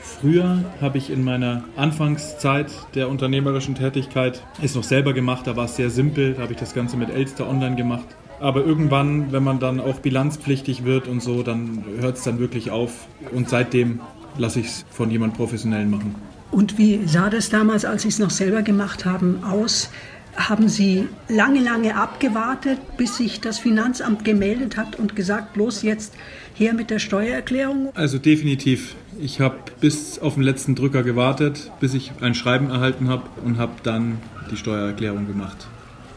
Früher 0.06 0.64
habe 0.82 0.98
ich 0.98 1.10
in 1.10 1.24
meiner 1.24 1.66
Anfangszeit 1.76 2.72
der 2.94 3.10
unternehmerischen 3.10 3.76
Tätigkeit 3.76 4.44
es 4.62 4.76
noch 4.76 4.84
selber 4.84 5.14
gemacht. 5.14 5.48
Da 5.48 5.56
war 5.56 5.66
es 5.66 5.76
sehr 5.76 5.90
simpel. 5.90 6.34
Da 6.34 6.44
habe 6.44 6.54
ich 6.54 6.60
das 6.60 6.74
Ganze 6.74 6.96
mit 6.96 7.10
Elster 7.10 7.50
Online 7.50 7.76
gemacht. 7.76 8.06
Aber 8.40 8.66
irgendwann, 8.66 9.32
wenn 9.32 9.44
man 9.44 9.60
dann 9.60 9.80
auch 9.80 10.00
bilanzpflichtig 10.00 10.84
wird 10.86 11.08
und 11.08 11.22
so, 11.22 11.42
dann 11.44 11.84
hört 12.00 12.18
es 12.18 12.24
dann 12.24 12.40
wirklich 12.40 12.72
auf. 12.72 13.08
Und 13.32 13.50
seitdem 13.50 14.00
lasse 14.38 14.60
ich 14.60 14.68
es 14.68 14.86
von 14.90 15.10
jemand 15.10 15.36
Professionellen 15.36 15.90
machen. 15.90 16.16
Und 16.52 16.78
wie 16.78 17.02
sah 17.06 17.30
das 17.30 17.50
damals, 17.50 17.84
als 17.86 18.04
Sie 18.04 18.10
es 18.10 18.20
noch 18.20 18.30
selber 18.30 18.62
gemacht 18.62 19.06
haben, 19.06 19.44
aus? 19.44 19.90
Haben 20.36 20.68
Sie 20.68 21.08
lange, 21.30 21.62
lange 21.62 21.96
abgewartet, 21.96 22.78
bis 22.98 23.18
sich 23.18 23.40
das 23.40 23.58
Finanzamt 23.58 24.26
gemeldet 24.26 24.76
hat 24.76 24.98
und 24.98 25.16
gesagt, 25.16 25.54
bloß 25.54 25.82
jetzt 25.84 26.14
her 26.56 26.74
mit 26.74 26.90
der 26.90 27.00
Steuererklärung? 27.00 27.92
Also 27.96 28.18
definitiv. 28.18 28.96
Ich 29.20 29.40
habe 29.40 29.56
bis 29.80 30.20
auf 30.20 30.34
den 30.34 30.44
letzten 30.44 30.76
Drücker 30.76 31.04
gewartet, 31.04 31.72
bis 31.80 31.94
ich 31.94 32.12
ein 32.22 32.36
Schreiben 32.36 32.70
erhalten 32.70 33.08
habe 33.08 33.24
und 33.44 33.58
habe 33.58 33.74
dann 33.84 34.18
die 34.52 34.58
Steuererklärung 34.58 35.28
gemacht. 35.28 35.68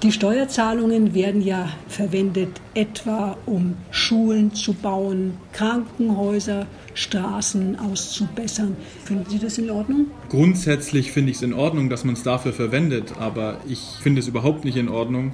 Die 0.03 0.13
Steuerzahlungen 0.13 1.13
werden 1.13 1.43
ja 1.43 1.71
verwendet, 1.89 2.61
etwa 2.75 3.37
um 3.47 3.75
Schulen 3.91 4.55
zu 4.55 4.73
bauen, 4.73 5.33
Krankenhäuser, 5.53 6.67
Straßen 6.95 7.79
auszubessern. 7.81 8.77
Finden 9.05 9.29
Sie 9.29 9.41
das 9.41 9.59
in 9.59 9.71
Ordnung? 9.71 10.07
Grundsätzlich 10.29 11.11
finde 11.11 11.33
ich 11.33 11.39
es 11.39 11.43
in 11.43 11.53
Ordnung, 11.53 11.91
dass 11.91 12.05
man 12.05 12.15
es 12.15 12.23
dafür 12.23 12.53
verwendet, 12.53 13.15
aber 13.19 13.59
ich 13.69 13.81
finde 14.01 14.21
es 14.21 14.29
überhaupt 14.29 14.65
nicht 14.65 14.77
in 14.77 14.89
Ordnung, 14.89 15.33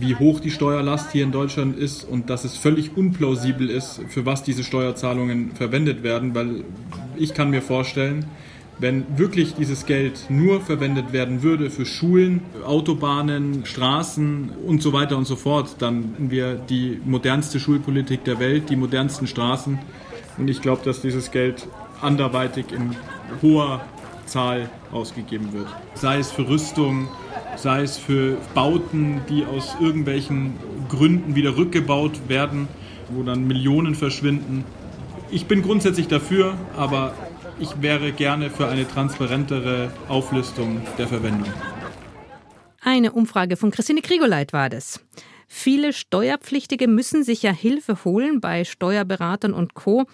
wie 0.00 0.14
hoch 0.14 0.40
die 0.40 0.50
Steuerlast 0.50 1.12
hier 1.12 1.24
in 1.24 1.32
Deutschland 1.32 1.76
ist 1.76 2.04
und 2.04 2.30
dass 2.30 2.44
es 2.44 2.56
völlig 2.56 2.96
unplausibel 2.96 3.68
ist, 3.70 4.00
für 4.08 4.26
was 4.26 4.42
diese 4.42 4.64
Steuerzahlungen 4.64 5.52
verwendet 5.52 6.02
werden, 6.02 6.34
weil 6.34 6.64
ich 7.16 7.34
kann 7.34 7.50
mir 7.50 7.62
vorstellen, 7.62 8.26
wenn 8.78 9.04
wirklich 9.16 9.54
dieses 9.54 9.86
Geld 9.86 10.26
nur 10.28 10.60
verwendet 10.60 11.12
werden 11.12 11.42
würde 11.42 11.70
für 11.70 11.86
Schulen, 11.86 12.40
Autobahnen, 12.66 13.64
Straßen 13.64 14.50
und 14.66 14.82
so 14.82 14.92
weiter 14.92 15.16
und 15.16 15.26
so 15.26 15.36
fort, 15.36 15.76
dann 15.78 16.14
hätten 16.14 16.30
wir 16.30 16.54
die 16.54 16.98
modernste 17.04 17.60
Schulpolitik 17.60 18.24
der 18.24 18.40
Welt, 18.40 18.70
die 18.70 18.76
modernsten 18.76 19.26
Straßen. 19.26 19.78
Und 20.38 20.48
ich 20.48 20.62
glaube, 20.62 20.82
dass 20.84 21.00
dieses 21.00 21.30
Geld 21.30 21.68
anderweitig 22.00 22.66
in 22.72 22.96
hoher 23.40 23.82
Zahl 24.26 24.70
ausgegeben 24.92 25.52
wird. 25.52 25.66
Sei 25.94 26.18
es 26.18 26.30
für 26.30 26.48
Rüstung, 26.48 27.08
sei 27.56 27.82
es 27.82 27.98
für 27.98 28.36
Bauten, 28.54 29.20
die 29.28 29.44
aus 29.44 29.76
irgendwelchen 29.80 30.54
Gründen 30.88 31.34
wieder 31.34 31.56
rückgebaut 31.56 32.28
werden, 32.28 32.68
wo 33.10 33.22
dann 33.22 33.46
Millionen 33.46 33.94
verschwinden. 33.94 34.64
Ich 35.30 35.46
bin 35.46 35.62
grundsätzlich 35.62 36.08
dafür, 36.08 36.54
aber 36.76 37.14
ich 37.58 37.80
wäre 37.80 38.12
gerne 38.12 38.50
für 38.50 38.68
eine 38.68 38.86
transparentere 38.88 39.92
Auflistung 40.08 40.82
der 40.98 41.08
Verwendung. 41.08 41.52
Eine 42.80 43.12
Umfrage 43.12 43.56
von 43.56 43.70
Christine 43.70 44.02
Krigoleit 44.02 44.52
war 44.52 44.68
das. 44.68 45.00
Viele 45.46 45.92
Steuerpflichtige 45.92 46.88
müssen 46.88 47.22
sich 47.22 47.42
ja 47.42 47.52
Hilfe 47.52 48.04
holen 48.04 48.40
bei 48.40 48.64
Steuerberatern 48.64 49.52
und 49.52 49.74
Co. 49.74 50.06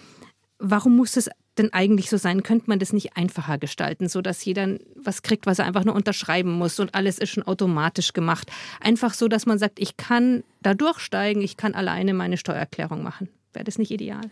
Warum 0.59 0.95
muss 0.97 1.17
es 1.17 1.29
denn 1.59 1.73
eigentlich 1.73 2.09
so 2.09 2.17
sein? 2.17 2.43
Könnte 2.43 2.65
man 2.67 2.79
das 2.79 2.93
nicht 2.93 3.15
einfacher 3.15 3.57
gestalten, 3.57 4.09
sodass 4.09 4.43
jeder 4.43 4.77
was 4.95 5.21
kriegt, 5.21 5.45
was 5.45 5.59
er 5.59 5.65
einfach 5.65 5.85
nur 5.85 5.95
unterschreiben 5.95 6.51
muss 6.51 6.79
und 6.79 6.95
alles 6.95 7.19
ist 7.19 7.29
schon 7.29 7.43
automatisch 7.43 8.13
gemacht? 8.13 8.51
Einfach 8.79 9.13
so, 9.13 9.27
dass 9.27 9.45
man 9.45 9.59
sagt, 9.59 9.79
ich 9.79 9.97
kann 9.97 10.43
da 10.61 10.73
durchsteigen, 10.73 11.41
ich 11.41 11.57
kann 11.57 11.75
alleine 11.75 12.13
meine 12.13 12.37
Steuererklärung 12.37 13.03
machen. 13.03 13.29
Wäre 13.53 13.65
das 13.65 13.77
nicht 13.77 13.91
ideal? 13.91 14.29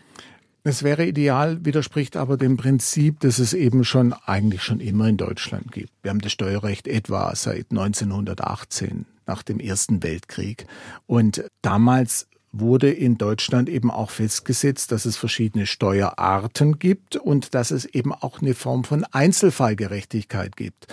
Es 0.64 0.82
wäre 0.82 1.06
ideal, 1.06 1.64
widerspricht 1.64 2.16
aber 2.16 2.36
dem 2.36 2.56
Prinzip, 2.56 3.20
dass 3.20 3.38
es 3.38 3.54
eben 3.54 3.84
schon 3.84 4.12
eigentlich 4.12 4.62
schon 4.62 4.80
immer 4.80 5.08
in 5.08 5.16
Deutschland 5.16 5.72
gibt. 5.72 5.90
Wir 6.02 6.10
haben 6.10 6.20
das 6.20 6.32
Steuerrecht 6.32 6.88
etwa 6.88 7.34
seit 7.34 7.70
1918 7.70 9.06
nach 9.26 9.42
dem 9.42 9.60
Ersten 9.60 10.02
Weltkrieg. 10.02 10.66
Und 11.06 11.44
damals 11.62 12.26
wurde 12.60 12.90
in 12.90 13.18
Deutschland 13.18 13.68
eben 13.68 13.90
auch 13.90 14.10
festgesetzt, 14.10 14.92
dass 14.92 15.04
es 15.04 15.16
verschiedene 15.16 15.66
Steuerarten 15.66 16.78
gibt 16.78 17.16
und 17.16 17.54
dass 17.54 17.70
es 17.70 17.84
eben 17.84 18.12
auch 18.12 18.40
eine 18.40 18.54
Form 18.54 18.84
von 18.84 19.04
Einzelfallgerechtigkeit 19.04 20.56
gibt. 20.56 20.86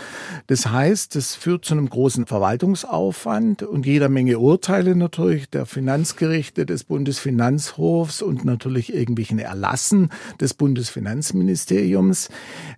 Das 0.48 0.68
heißt, 0.68 1.16
es 1.16 1.36
führt 1.36 1.66
zu 1.66 1.74
einem 1.74 1.90
großen 1.90 2.26
Verwaltungsaufwand 2.26 3.64
und 3.64 3.86
jeder 3.86 4.10
Menge 4.10 4.40
Urteile 4.40 4.96
natürlich 4.96 5.50
der 5.50 5.66
Finanzgerichte, 5.66 6.66
des 6.66 6.84
Bundesfinanzhofs 6.84 8.22
und 8.22 8.46
natürlich 8.46 8.94
irgendwelchen 8.94 9.40
Erlassen 9.40 10.10
des 10.40 10.54
Bundesfinanzministeriums. 10.54 12.30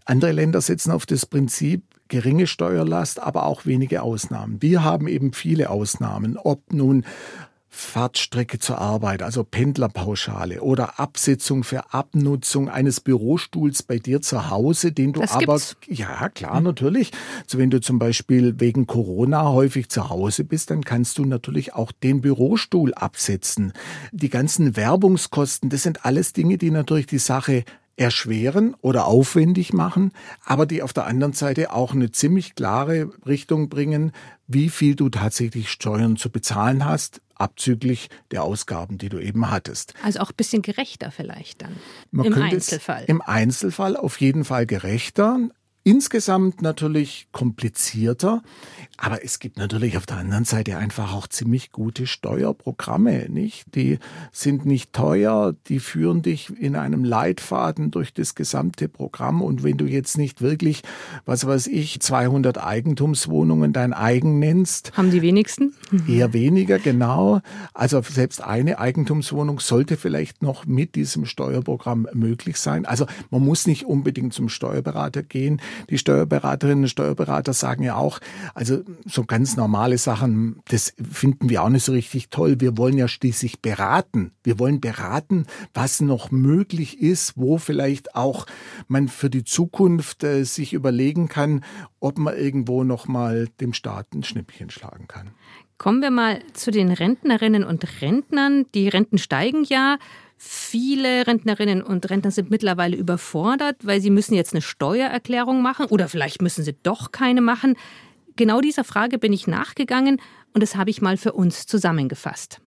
Andere 0.05 0.31
Länder 0.31 0.61
setzen 0.61 0.91
auf 0.91 1.05
das 1.05 1.25
Prinzip, 1.25 1.83
geringe 2.07 2.47
Steuerlast, 2.47 3.21
aber 3.21 3.45
auch 3.45 3.65
wenige 3.65 4.01
Ausnahmen. 4.01 4.61
Wir 4.61 4.83
haben 4.83 5.07
eben 5.07 5.33
viele 5.33 5.69
Ausnahmen, 5.69 6.37
ob 6.37 6.73
nun 6.73 7.05
Fahrtstrecke 7.69 8.59
zur 8.59 8.79
Arbeit, 8.79 9.21
also 9.21 9.43
Pendlerpauschale 9.43 10.61
oder 10.61 10.99
Absetzung 10.99 11.63
für 11.63 11.93
Abnutzung 11.93 12.69
eines 12.69 13.01
Bürostuhls 13.01 13.83
bei 13.83 13.99
dir 13.99 14.21
zu 14.21 14.49
Hause, 14.49 14.91
den 14.91 15.13
du 15.13 15.21
das 15.21 15.33
aber, 15.33 15.57
gibt's. 15.57 15.75
ja 15.87 16.29
klar, 16.29 16.61
natürlich. 16.61 17.11
So 17.45 17.57
wenn 17.57 17.69
du 17.69 17.81
zum 17.81 17.99
Beispiel 17.99 18.59
wegen 18.59 18.87
Corona 18.87 19.51
häufig 19.51 19.89
zu 19.89 20.09
Hause 20.09 20.43
bist, 20.43 20.71
dann 20.71 20.83
kannst 20.83 21.17
du 21.17 21.25
natürlich 21.25 21.73
auch 21.73 21.91
den 21.91 22.21
Bürostuhl 22.21 22.93
absetzen. 22.93 23.73
Die 24.11 24.29
ganzen 24.29 24.75
Werbungskosten, 24.75 25.69
das 25.69 25.83
sind 25.83 26.05
alles 26.05 26.33
Dinge, 26.33 26.57
die 26.57 26.71
natürlich 26.71 27.07
die 27.07 27.19
Sache 27.19 27.63
erschweren 27.97 28.75
oder 28.81 29.05
aufwendig 29.07 29.73
machen, 29.73 30.11
aber 30.45 30.65
die 30.65 30.83
auf 30.83 30.93
der 30.93 31.07
anderen 31.07 31.33
Seite 31.33 31.73
auch 31.73 31.93
eine 31.93 32.11
ziemlich 32.11 32.53
klare 32.55 33.09
Richtung 33.25 33.69
bringen, 33.69 34.11
wie 34.47 34.69
viel 34.69 34.95
du 34.95 35.09
tatsächlich 35.09 35.69
Steuern 35.69 36.15
zu 36.15 36.29
bezahlen 36.29 36.85
hast, 36.85 37.21
abzüglich 37.39 38.09
der 38.31 38.43
Ausgaben, 38.43 38.97
die 38.97 39.09
du 39.09 39.19
eben 39.19 39.49
hattest. 39.49 39.93
Also 40.03 40.19
auch 40.19 40.29
ein 40.29 40.35
bisschen 40.35 40.61
gerechter 40.61 41.11
vielleicht 41.11 41.61
dann. 41.61 41.75
Man 42.11 42.25
Im 42.25 42.41
Einzelfall. 42.41 43.05
Im 43.07 43.21
Einzelfall 43.21 43.97
auf 43.97 44.19
jeden 44.19 44.45
Fall 44.45 44.65
gerechter. 44.65 45.39
Insgesamt 45.87 46.61
natürlich 46.61 47.29
komplizierter, 47.31 48.41
aber 48.97 49.23
es 49.23 49.39
gibt 49.39 49.57
natürlich 49.57 49.95
auf 49.95 50.05
der 50.05 50.17
anderen 50.17 50.43
Seite 50.43 50.77
einfach 50.77 51.13
auch 51.13 51.27
ziemlich 51.27 51.71
gute 51.71 52.07
Steuerprogramme, 52.07 53.29
nicht? 53.29 53.73
Die 53.73 53.99
sind 54.33 54.65
nicht 54.65 54.91
teuer, 54.91 55.55
die 55.67 55.79
führen 55.79 56.23
dich 56.23 56.49
in 56.59 56.75
einem 56.75 57.05
Leitfaden 57.05 57.89
durch 57.89 58.13
das 58.13 58.35
gesamte 58.35 58.89
Programm 58.89 59.41
und 59.41 59.63
wenn 59.63 59.77
du 59.77 59.85
jetzt 59.85 60.17
nicht 60.17 60.41
wirklich, 60.41 60.81
was 61.25 61.47
weiß 61.47 61.67
ich, 61.67 62.01
200 62.01 62.61
Eigentumswohnungen 62.61 63.71
dein 63.71 63.93
eigen 63.93 64.39
nennst, 64.39 64.91
Haben 64.97 65.11
die 65.11 65.21
wenigsten? 65.21 65.73
Eher 66.05 66.33
weniger, 66.33 66.79
genau. 66.79 67.39
Also 67.73 68.01
selbst 68.01 68.43
eine 68.43 68.79
Eigentumswohnung 68.79 69.61
sollte 69.61 69.95
vielleicht 69.95 70.41
noch 70.41 70.65
mit 70.65 70.95
diesem 70.95 71.25
Steuerprogramm 71.25 72.09
möglich 72.13 72.57
sein. 72.57 72.85
Also 72.85 73.05
man 73.29 73.45
muss 73.45 73.67
nicht 73.67 73.85
unbedingt 73.85 74.33
zum 74.33 74.49
Steuerberater 74.49 75.23
gehen. 75.23 75.61
Die 75.89 75.97
Steuerberaterinnen 75.97 76.85
und 76.85 76.89
Steuerberater 76.89 77.53
sagen 77.53 77.83
ja 77.83 77.95
auch, 77.95 78.19
also 78.53 78.81
so 79.05 79.23
ganz 79.25 79.55
normale 79.57 79.97
Sachen, 79.97 80.61
das 80.69 80.93
finden 81.11 81.49
wir 81.49 81.63
auch 81.63 81.69
nicht 81.69 81.85
so 81.85 81.91
richtig 81.91 82.29
toll. 82.29 82.59
Wir 82.59 82.77
wollen 82.77 82.97
ja 82.97 83.07
schließlich 83.07 83.61
beraten. 83.61 84.31
Wir 84.43 84.59
wollen 84.59 84.81
beraten, 84.81 85.45
was 85.73 86.01
noch 86.01 86.31
möglich 86.31 87.01
ist, 87.01 87.33
wo 87.35 87.57
vielleicht 87.57 88.15
auch 88.15 88.45
man 88.87 89.07
für 89.07 89.29
die 89.29 89.43
Zukunft 89.43 90.23
äh, 90.23 90.43
sich 90.43 90.73
überlegen 90.73 91.27
kann, 91.27 91.63
ob 91.99 92.17
man 92.17 92.35
irgendwo 92.35 92.83
noch 92.83 93.07
mal 93.07 93.47
dem 93.59 93.73
Staat 93.73 94.13
ein 94.13 94.23
Schnippchen 94.23 94.69
schlagen 94.69 95.07
kann. 95.07 95.31
Kommen 95.77 96.01
wir 96.01 96.09
mal 96.09 96.41
zu 96.53 96.71
den 96.71 96.91
Rentnerinnen 96.91 97.63
und 97.63 98.01
Rentnern. 98.01 98.65
Die 98.73 98.87
Renten 98.87 99.19
steigen 99.19 99.63
ja. 99.65 99.99
Viele 100.37 101.25
Rentnerinnen 101.25 101.81
und 101.81 102.09
Rentner 102.09 102.31
sind 102.31 102.51
mittlerweile 102.51 102.95
überfordert, 102.95 103.77
weil 103.83 104.01
sie 104.01 104.11
müssen 104.11 104.35
jetzt 104.35 104.53
eine 104.53 104.61
Steuererklärung 104.61 105.61
machen 105.61 105.87
oder 105.87 106.07
vielleicht 106.07 106.41
müssen 106.41 106.63
sie 106.63 106.75
doch 106.83 107.11
keine 107.11 107.41
machen. 107.41 107.75
Genau 108.35 108.61
dieser 108.61 108.83
Frage 108.83 109.17
bin 109.17 109.33
ich 109.33 109.47
nachgegangen 109.47 110.21
und 110.53 110.61
das 110.61 110.75
habe 110.75 110.91
ich 110.91 111.01
mal 111.01 111.17
für 111.17 111.33
uns 111.33 111.65
zusammengefasst. 111.65 112.61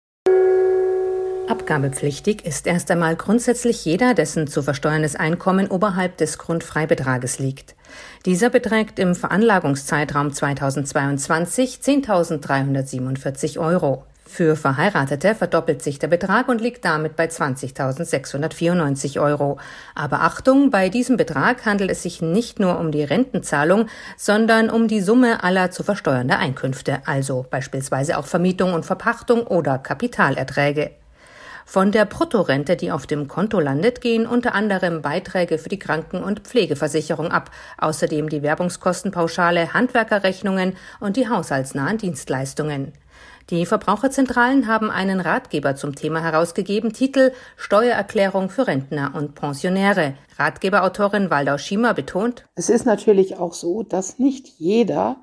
Abgabepflichtig 1.50 2.44
ist 2.44 2.66
erst 2.68 2.90
einmal 2.92 3.16
grundsätzlich 3.16 3.84
jeder, 3.84 4.14
dessen 4.14 4.46
zu 4.46 4.62
versteuerndes 4.62 5.16
Einkommen 5.16 5.66
oberhalb 5.66 6.16
des 6.16 6.38
Grundfreibetrages 6.38 7.40
liegt. 7.40 7.74
Dieser 8.24 8.50
beträgt 8.50 9.00
im 9.00 9.16
Veranlagungszeitraum 9.16 10.32
2022 10.32 11.80
10.347 11.82 13.58
Euro. 13.58 14.04
Für 14.24 14.54
Verheiratete 14.54 15.34
verdoppelt 15.34 15.82
sich 15.82 15.98
der 15.98 16.06
Betrag 16.08 16.48
und 16.48 16.60
liegt 16.60 16.84
damit 16.84 17.16
bei 17.16 17.26
20.694 17.26 19.20
Euro. 19.20 19.58
Aber 19.94 20.20
Achtung, 20.20 20.70
bei 20.70 20.88
diesem 20.88 21.16
Betrag 21.16 21.66
handelt 21.66 21.90
es 21.90 22.02
sich 22.02 22.22
nicht 22.22 22.60
nur 22.60 22.78
um 22.78 22.92
die 22.92 23.02
Rentenzahlung, 23.02 23.86
sondern 24.16 24.70
um 24.70 24.86
die 24.86 25.00
Summe 25.00 25.42
aller 25.42 25.70
zu 25.70 25.82
versteuernder 25.82 26.38
Einkünfte, 26.38 27.02
also 27.06 27.44
beispielsweise 27.50 28.18
auch 28.18 28.26
Vermietung 28.26 28.72
und 28.72 28.86
Verpachtung 28.86 29.46
oder 29.46 29.78
Kapitalerträge. 29.78 30.92
Von 31.66 31.92
der 31.92 32.04
Bruttorente, 32.04 32.74
die 32.74 32.90
auf 32.90 33.06
dem 33.06 33.28
Konto 33.28 33.60
landet, 33.60 34.00
gehen 34.00 34.26
unter 34.26 34.56
anderem 34.56 35.02
Beiträge 35.02 35.56
für 35.56 35.68
die 35.68 35.78
Kranken- 35.78 36.24
und 36.24 36.40
Pflegeversicherung 36.40 37.30
ab, 37.30 37.50
außerdem 37.78 38.28
die 38.28 38.42
Werbungskostenpauschale, 38.42 39.72
Handwerkerrechnungen 39.72 40.76
und 40.98 41.16
die 41.16 41.28
haushaltsnahen 41.28 41.98
Dienstleistungen. 41.98 42.92
Die 43.50 43.66
Verbraucherzentralen 43.66 44.68
haben 44.68 44.92
einen 44.92 45.18
Ratgeber 45.18 45.74
zum 45.74 45.96
Thema 45.96 46.22
herausgegeben, 46.22 46.92
Titel 46.92 47.32
Steuererklärung 47.56 48.48
für 48.48 48.68
Rentner 48.68 49.12
und 49.16 49.34
Pensionäre. 49.34 50.14
Ratgeberautorin 50.38 51.30
Waldau 51.30 51.58
Schiemer 51.58 51.92
betont, 51.92 52.46
Es 52.54 52.70
ist 52.70 52.86
natürlich 52.86 53.38
auch 53.38 53.52
so, 53.52 53.82
dass 53.82 54.20
nicht 54.20 54.46
jeder, 54.58 55.16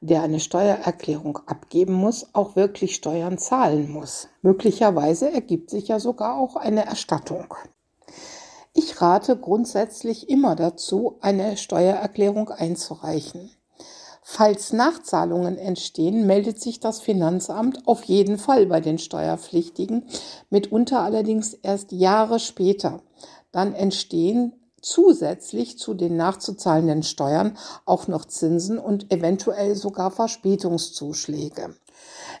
der 0.00 0.22
eine 0.22 0.40
Steuererklärung 0.40 1.40
abgeben 1.46 1.92
muss, 1.92 2.34
auch 2.34 2.56
wirklich 2.56 2.94
Steuern 2.94 3.36
zahlen 3.36 3.90
muss. 3.90 4.28
Möglicherweise 4.40 5.30
ergibt 5.30 5.68
sich 5.68 5.88
ja 5.88 6.00
sogar 6.00 6.38
auch 6.38 6.56
eine 6.56 6.86
Erstattung. 6.86 7.52
Ich 8.72 9.02
rate 9.02 9.36
grundsätzlich 9.36 10.30
immer 10.30 10.56
dazu, 10.56 11.18
eine 11.20 11.58
Steuererklärung 11.58 12.48
einzureichen. 12.48 13.50
Falls 14.26 14.72
Nachzahlungen 14.72 15.58
entstehen, 15.58 16.26
meldet 16.26 16.58
sich 16.58 16.80
das 16.80 17.02
Finanzamt 17.02 17.86
auf 17.86 18.04
jeden 18.04 18.38
Fall 18.38 18.64
bei 18.64 18.80
den 18.80 18.96
Steuerpflichtigen, 18.96 20.06
mitunter 20.48 21.00
allerdings 21.00 21.52
erst 21.52 21.92
Jahre 21.92 22.40
später. 22.40 23.02
Dann 23.52 23.74
entstehen 23.74 24.54
zusätzlich 24.80 25.78
zu 25.78 25.92
den 25.92 26.16
nachzuzahlenden 26.16 27.02
Steuern 27.02 27.58
auch 27.84 28.08
noch 28.08 28.24
Zinsen 28.24 28.78
und 28.78 29.12
eventuell 29.12 29.76
sogar 29.76 30.10
Verspätungszuschläge. 30.10 31.74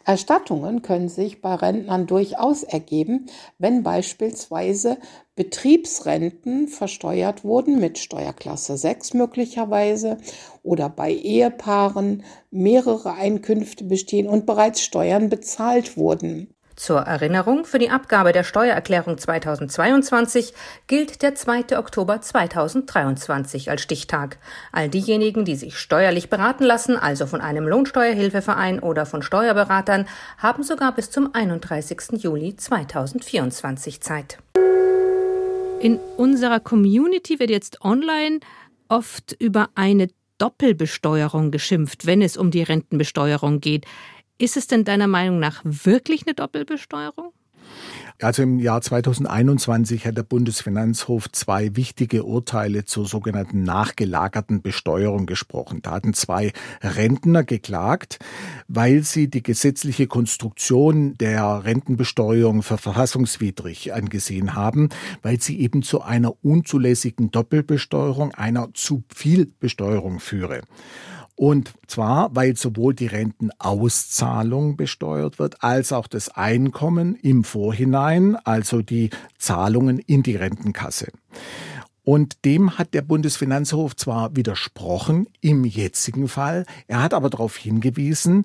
Erstattungen 0.06 0.80
können 0.82 1.10
sich 1.10 1.42
bei 1.42 1.54
Rentnern 1.54 2.06
durchaus 2.06 2.62
ergeben, 2.62 3.26
wenn 3.58 3.82
beispielsweise 3.82 4.96
Betriebsrenten 5.36 6.68
versteuert 6.68 7.42
wurden 7.42 7.80
mit 7.80 7.98
Steuerklasse 7.98 8.76
6 8.76 9.14
möglicherweise 9.14 10.18
oder 10.62 10.88
bei 10.88 11.10
Ehepaaren 11.10 12.22
mehrere 12.52 13.14
Einkünfte 13.14 13.82
bestehen 13.82 14.28
und 14.28 14.46
bereits 14.46 14.80
Steuern 14.80 15.30
bezahlt 15.30 15.96
wurden. 15.96 16.54
Zur 16.76 17.00
Erinnerung, 17.00 17.64
für 17.64 17.78
die 17.78 17.90
Abgabe 17.90 18.32
der 18.32 18.44
Steuererklärung 18.44 19.18
2022 19.18 20.54
gilt 20.86 21.22
der 21.22 21.34
2. 21.34 21.78
Oktober 21.78 22.20
2023 22.20 23.70
als 23.70 23.82
Stichtag. 23.82 24.38
All 24.70 24.88
diejenigen, 24.88 25.44
die 25.44 25.56
sich 25.56 25.78
steuerlich 25.78 26.30
beraten 26.30 26.64
lassen, 26.64 26.96
also 26.96 27.26
von 27.26 27.40
einem 27.40 27.66
Lohnsteuerhilfeverein 27.66 28.80
oder 28.80 29.06
von 29.06 29.22
Steuerberatern, 29.22 30.06
haben 30.38 30.62
sogar 30.64 30.92
bis 30.94 31.10
zum 31.10 31.32
31. 31.32 32.22
Juli 32.22 32.56
2024 32.56 34.00
Zeit. 34.00 34.38
In 35.84 35.98
unserer 36.16 36.60
Community 36.60 37.38
wird 37.40 37.50
jetzt 37.50 37.82
online 37.82 38.40
oft 38.88 39.36
über 39.38 39.68
eine 39.74 40.08
Doppelbesteuerung 40.38 41.50
geschimpft, 41.50 42.06
wenn 42.06 42.22
es 42.22 42.38
um 42.38 42.50
die 42.50 42.62
Rentenbesteuerung 42.62 43.60
geht. 43.60 43.84
Ist 44.38 44.56
es 44.56 44.66
denn 44.66 44.84
deiner 44.84 45.08
Meinung 45.08 45.40
nach 45.40 45.60
wirklich 45.62 46.26
eine 46.26 46.32
Doppelbesteuerung? 46.32 47.34
Also 48.20 48.42
im 48.42 48.60
Jahr 48.60 48.80
2021 48.80 50.06
hat 50.06 50.16
der 50.16 50.22
Bundesfinanzhof 50.22 51.30
zwei 51.32 51.74
wichtige 51.74 52.22
Urteile 52.22 52.84
zur 52.84 53.06
sogenannten 53.06 53.64
nachgelagerten 53.64 54.62
Besteuerung 54.62 55.26
gesprochen. 55.26 55.80
Da 55.82 55.90
hatten 55.90 56.14
zwei 56.14 56.52
Rentner 56.80 57.42
geklagt, 57.42 58.20
weil 58.68 59.02
sie 59.02 59.28
die 59.28 59.42
gesetzliche 59.42 60.06
Konstruktion 60.06 61.14
der 61.14 61.64
Rentenbesteuerung 61.64 62.62
für 62.62 62.78
verfassungswidrig 62.78 63.92
angesehen 63.92 64.54
haben, 64.54 64.90
weil 65.22 65.40
sie 65.40 65.58
eben 65.60 65.82
zu 65.82 66.00
einer 66.00 66.34
unzulässigen 66.44 67.32
Doppelbesteuerung, 67.32 68.32
einer 68.32 68.72
zu 68.74 69.02
viel 69.12 69.52
Besteuerung 69.58 70.20
führe. 70.20 70.60
Und 71.36 71.72
zwar, 71.88 72.34
weil 72.36 72.56
sowohl 72.56 72.94
die 72.94 73.08
Rentenauszahlung 73.08 74.76
besteuert 74.76 75.38
wird, 75.38 75.62
als 75.64 75.92
auch 75.92 76.06
das 76.06 76.28
Einkommen 76.28 77.16
im 77.16 77.42
Vorhinein, 77.42 78.36
also 78.36 78.82
die 78.82 79.10
Zahlungen 79.36 79.98
in 79.98 80.22
die 80.22 80.36
Rentenkasse. 80.36 81.08
Und 82.04 82.44
dem 82.44 82.78
hat 82.78 82.92
der 82.92 83.02
Bundesfinanzhof 83.02 83.96
zwar 83.96 84.36
widersprochen 84.36 85.26
im 85.40 85.64
jetzigen 85.64 86.28
Fall, 86.28 86.66
er 86.86 87.02
hat 87.02 87.14
aber 87.14 87.30
darauf 87.30 87.56
hingewiesen, 87.56 88.44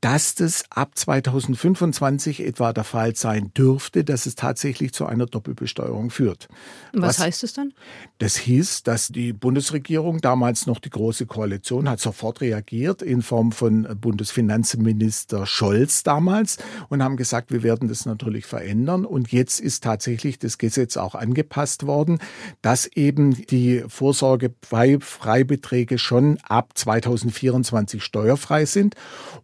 dass 0.00 0.34
das 0.34 0.64
ab 0.70 0.92
2025 0.94 2.40
etwa 2.40 2.72
der 2.72 2.84
Fall 2.84 3.16
sein 3.16 3.50
dürfte, 3.54 4.04
dass 4.04 4.26
es 4.26 4.34
tatsächlich 4.34 4.92
zu 4.92 5.06
einer 5.06 5.26
Doppelbesteuerung 5.26 6.10
führt. 6.10 6.48
Was, 6.92 7.18
Was 7.18 7.18
heißt 7.18 7.44
es 7.44 7.52
dann? 7.54 7.72
Das 8.18 8.36
hieß, 8.36 8.82
dass 8.82 9.08
die 9.08 9.32
Bundesregierung, 9.32 10.20
damals 10.20 10.66
noch 10.66 10.78
die 10.78 10.90
Große 10.90 11.26
Koalition, 11.26 11.88
hat 11.88 12.00
sofort 12.00 12.42
reagiert 12.42 13.00
in 13.00 13.22
Form 13.22 13.52
von 13.52 13.88
Bundesfinanzminister 14.00 15.46
Scholz 15.46 16.02
damals 16.02 16.58
und 16.90 17.02
haben 17.02 17.16
gesagt, 17.16 17.50
wir 17.50 17.62
werden 17.62 17.88
das 17.88 18.04
natürlich 18.04 18.44
verändern. 18.44 19.04
Und 19.04 19.32
jetzt 19.32 19.60
ist 19.60 19.82
tatsächlich 19.82 20.38
das 20.38 20.58
Gesetz 20.58 20.96
auch 20.96 21.14
angepasst 21.14 21.86
worden, 21.86 22.18
dass 22.60 22.88
eben 22.98 23.46
die 23.46 23.82
Vorsorgefreibeträge 23.86 25.98
schon 25.98 26.38
ab 26.46 26.72
2024 26.74 28.02
steuerfrei 28.02 28.66
sind 28.66 28.96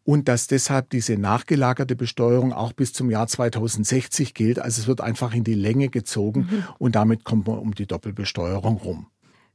und 0.03 0.29
dass 0.29 0.49
deshalb 0.49 0.91
diese 0.91 1.17
nachgelagerte 1.17 1.97
Besteuerung 1.97 2.53
auch 2.53 2.73
bis 2.73 2.93
zum 2.93 3.11
Jahr 3.11 3.29
2060 3.29 4.35
gilt. 4.35 4.59
Also 4.59 4.83
es 4.83 4.89
wird 4.89 5.01
einfach 5.01 5.33
in 5.33 5.45
die 5.45 5.55
Länge 5.55 5.89
gezogen 5.89 6.49
mhm. 6.51 6.65
und 6.79 6.97
damit 6.97 7.25
kommt 7.25 7.47
man 7.47 7.59
um 7.59 7.75
die 7.75 7.87
Doppelbesteuerung 7.87 8.77
rum. 8.79 9.07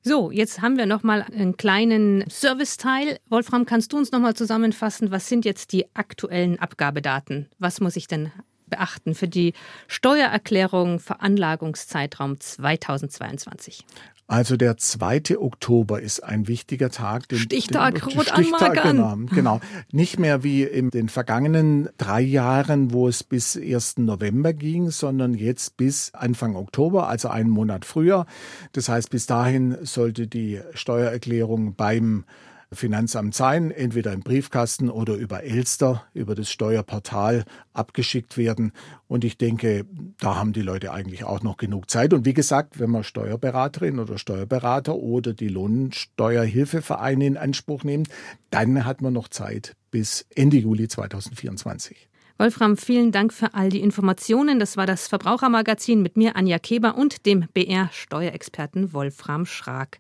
So, 0.02 0.32
jetzt 0.32 0.62
haben 0.62 0.78
wir 0.78 0.86
noch 0.86 1.04
mal 1.04 1.24
einen 1.24 1.58
kleinen 1.58 2.24
Serviceteil. 2.30 3.20
Wolfram, 3.30 3.66
kannst 3.66 3.92
du 3.92 3.98
uns 3.98 4.14
noch 4.14 4.22
mal 4.22 4.34
zusammenfassen, 4.34 5.12
was 5.12 5.28
sind 5.28 5.44
jetzt 5.44 5.74
die 5.74 5.94
aktuellen 5.94 6.58
Abgabedaten? 6.58 7.50
Was 7.60 7.82
muss 7.82 7.98
ich 7.98 8.08
denn 8.08 8.32
beachten 8.70 9.16
für 9.16 9.28
die 9.28 9.54
Steuererklärung 9.88 11.00
Veranlagungszeitraum 11.00 12.40
2022? 12.40 13.86
Also 14.30 14.58
der 14.58 14.78
2. 14.78 15.40
Oktober 15.40 16.00
ist 16.00 16.24
ein 16.24 16.48
wichtiger 16.48 16.92
Tag. 16.92 17.28
Den, 17.30 17.40
Stichtag, 17.40 17.96
den, 17.96 18.04
rot 18.04 18.28
Stichtag, 18.28 18.84
genau, 18.84 19.18
genau. 19.34 19.60
Nicht 19.92 20.20
mehr 20.20 20.44
wie 20.44 20.62
in 20.62 20.92
den 20.92 21.10
vergangenen 21.10 21.90
drei 21.98 22.22
Jahren, 22.22 22.94
wo 22.94 23.08
es 23.08 23.24
bis 23.24 23.58
1. 23.58 23.98
November 23.98 24.54
ging, 24.54 24.92
sondern 24.92 25.34
jetzt 25.34 25.78
bis 25.78 26.14
Anfang 26.14 26.56
Oktober, 26.56 27.08
also 27.08 27.30
einen 27.30 27.50
Monat 27.50 27.86
früher. 27.86 28.28
Das 28.74 28.88
heißt, 28.88 29.10
bis 29.10 29.26
dahin 29.26 29.78
sollte 29.82 30.28
die 30.28 30.62
Steuererklärung 30.76 31.74
beim 31.74 32.24
Finanzamt 32.72 33.34
sein, 33.34 33.72
entweder 33.72 34.14
im 34.14 34.20
Briefkasten 34.20 34.90
oder 34.90 35.16
über 35.16 35.44
Elster, 35.44 36.04
über 36.14 36.36
das 36.36 36.52
Steuerportal 36.52 37.44
abgeschickt 37.74 38.38
werden. 38.38 38.74
Und 39.08 39.24
ich 39.24 39.40
denke, 39.40 39.86
da 40.20 40.36
haben 40.36 40.54
die 40.54 40.62
Leute 40.62 40.92
eigentlich 40.92 41.24
auch 41.24 41.42
noch 41.42 41.58
genug 41.58 41.90
Zeit. 41.90 42.14
Und 42.14 42.26
wie 42.26 42.36
gesagt, 42.36 42.80
wenn 42.80 42.92
man 42.92 43.04
Steuerberaterin 43.04 43.98
oder 43.98 44.20
Steuerberater 44.20 44.96
oder 44.96 45.34
die 45.34 45.48
Lohnsteuerhilfevereine 45.48 47.26
in 47.26 47.38
Anspruch 47.38 47.84
nimmt, 47.84 48.10
dann 48.52 48.86
hat 48.86 49.02
man 49.02 49.14
noch 49.14 49.30
Zeit 49.30 49.76
bis 49.90 50.28
Ende 50.36 50.58
Juli 50.58 50.88
2024. 50.88 52.08
Wolfram, 52.38 52.78
vielen 52.78 53.12
Dank 53.12 53.34
für 53.34 53.56
all 53.56 53.70
die 53.70 53.82
Informationen. 53.82 54.60
Das 54.60 54.78
war 54.78 54.86
das 54.86 55.08
Verbrauchermagazin 55.08 56.04
mit 56.04 56.18
mir, 56.18 56.36
Anja 56.36 56.60
Keber 56.60 56.96
und 56.96 57.26
dem 57.26 57.48
BR-Steuerexperten 57.54 58.94
Wolfram 58.94 59.48
Schrag. 59.48 59.98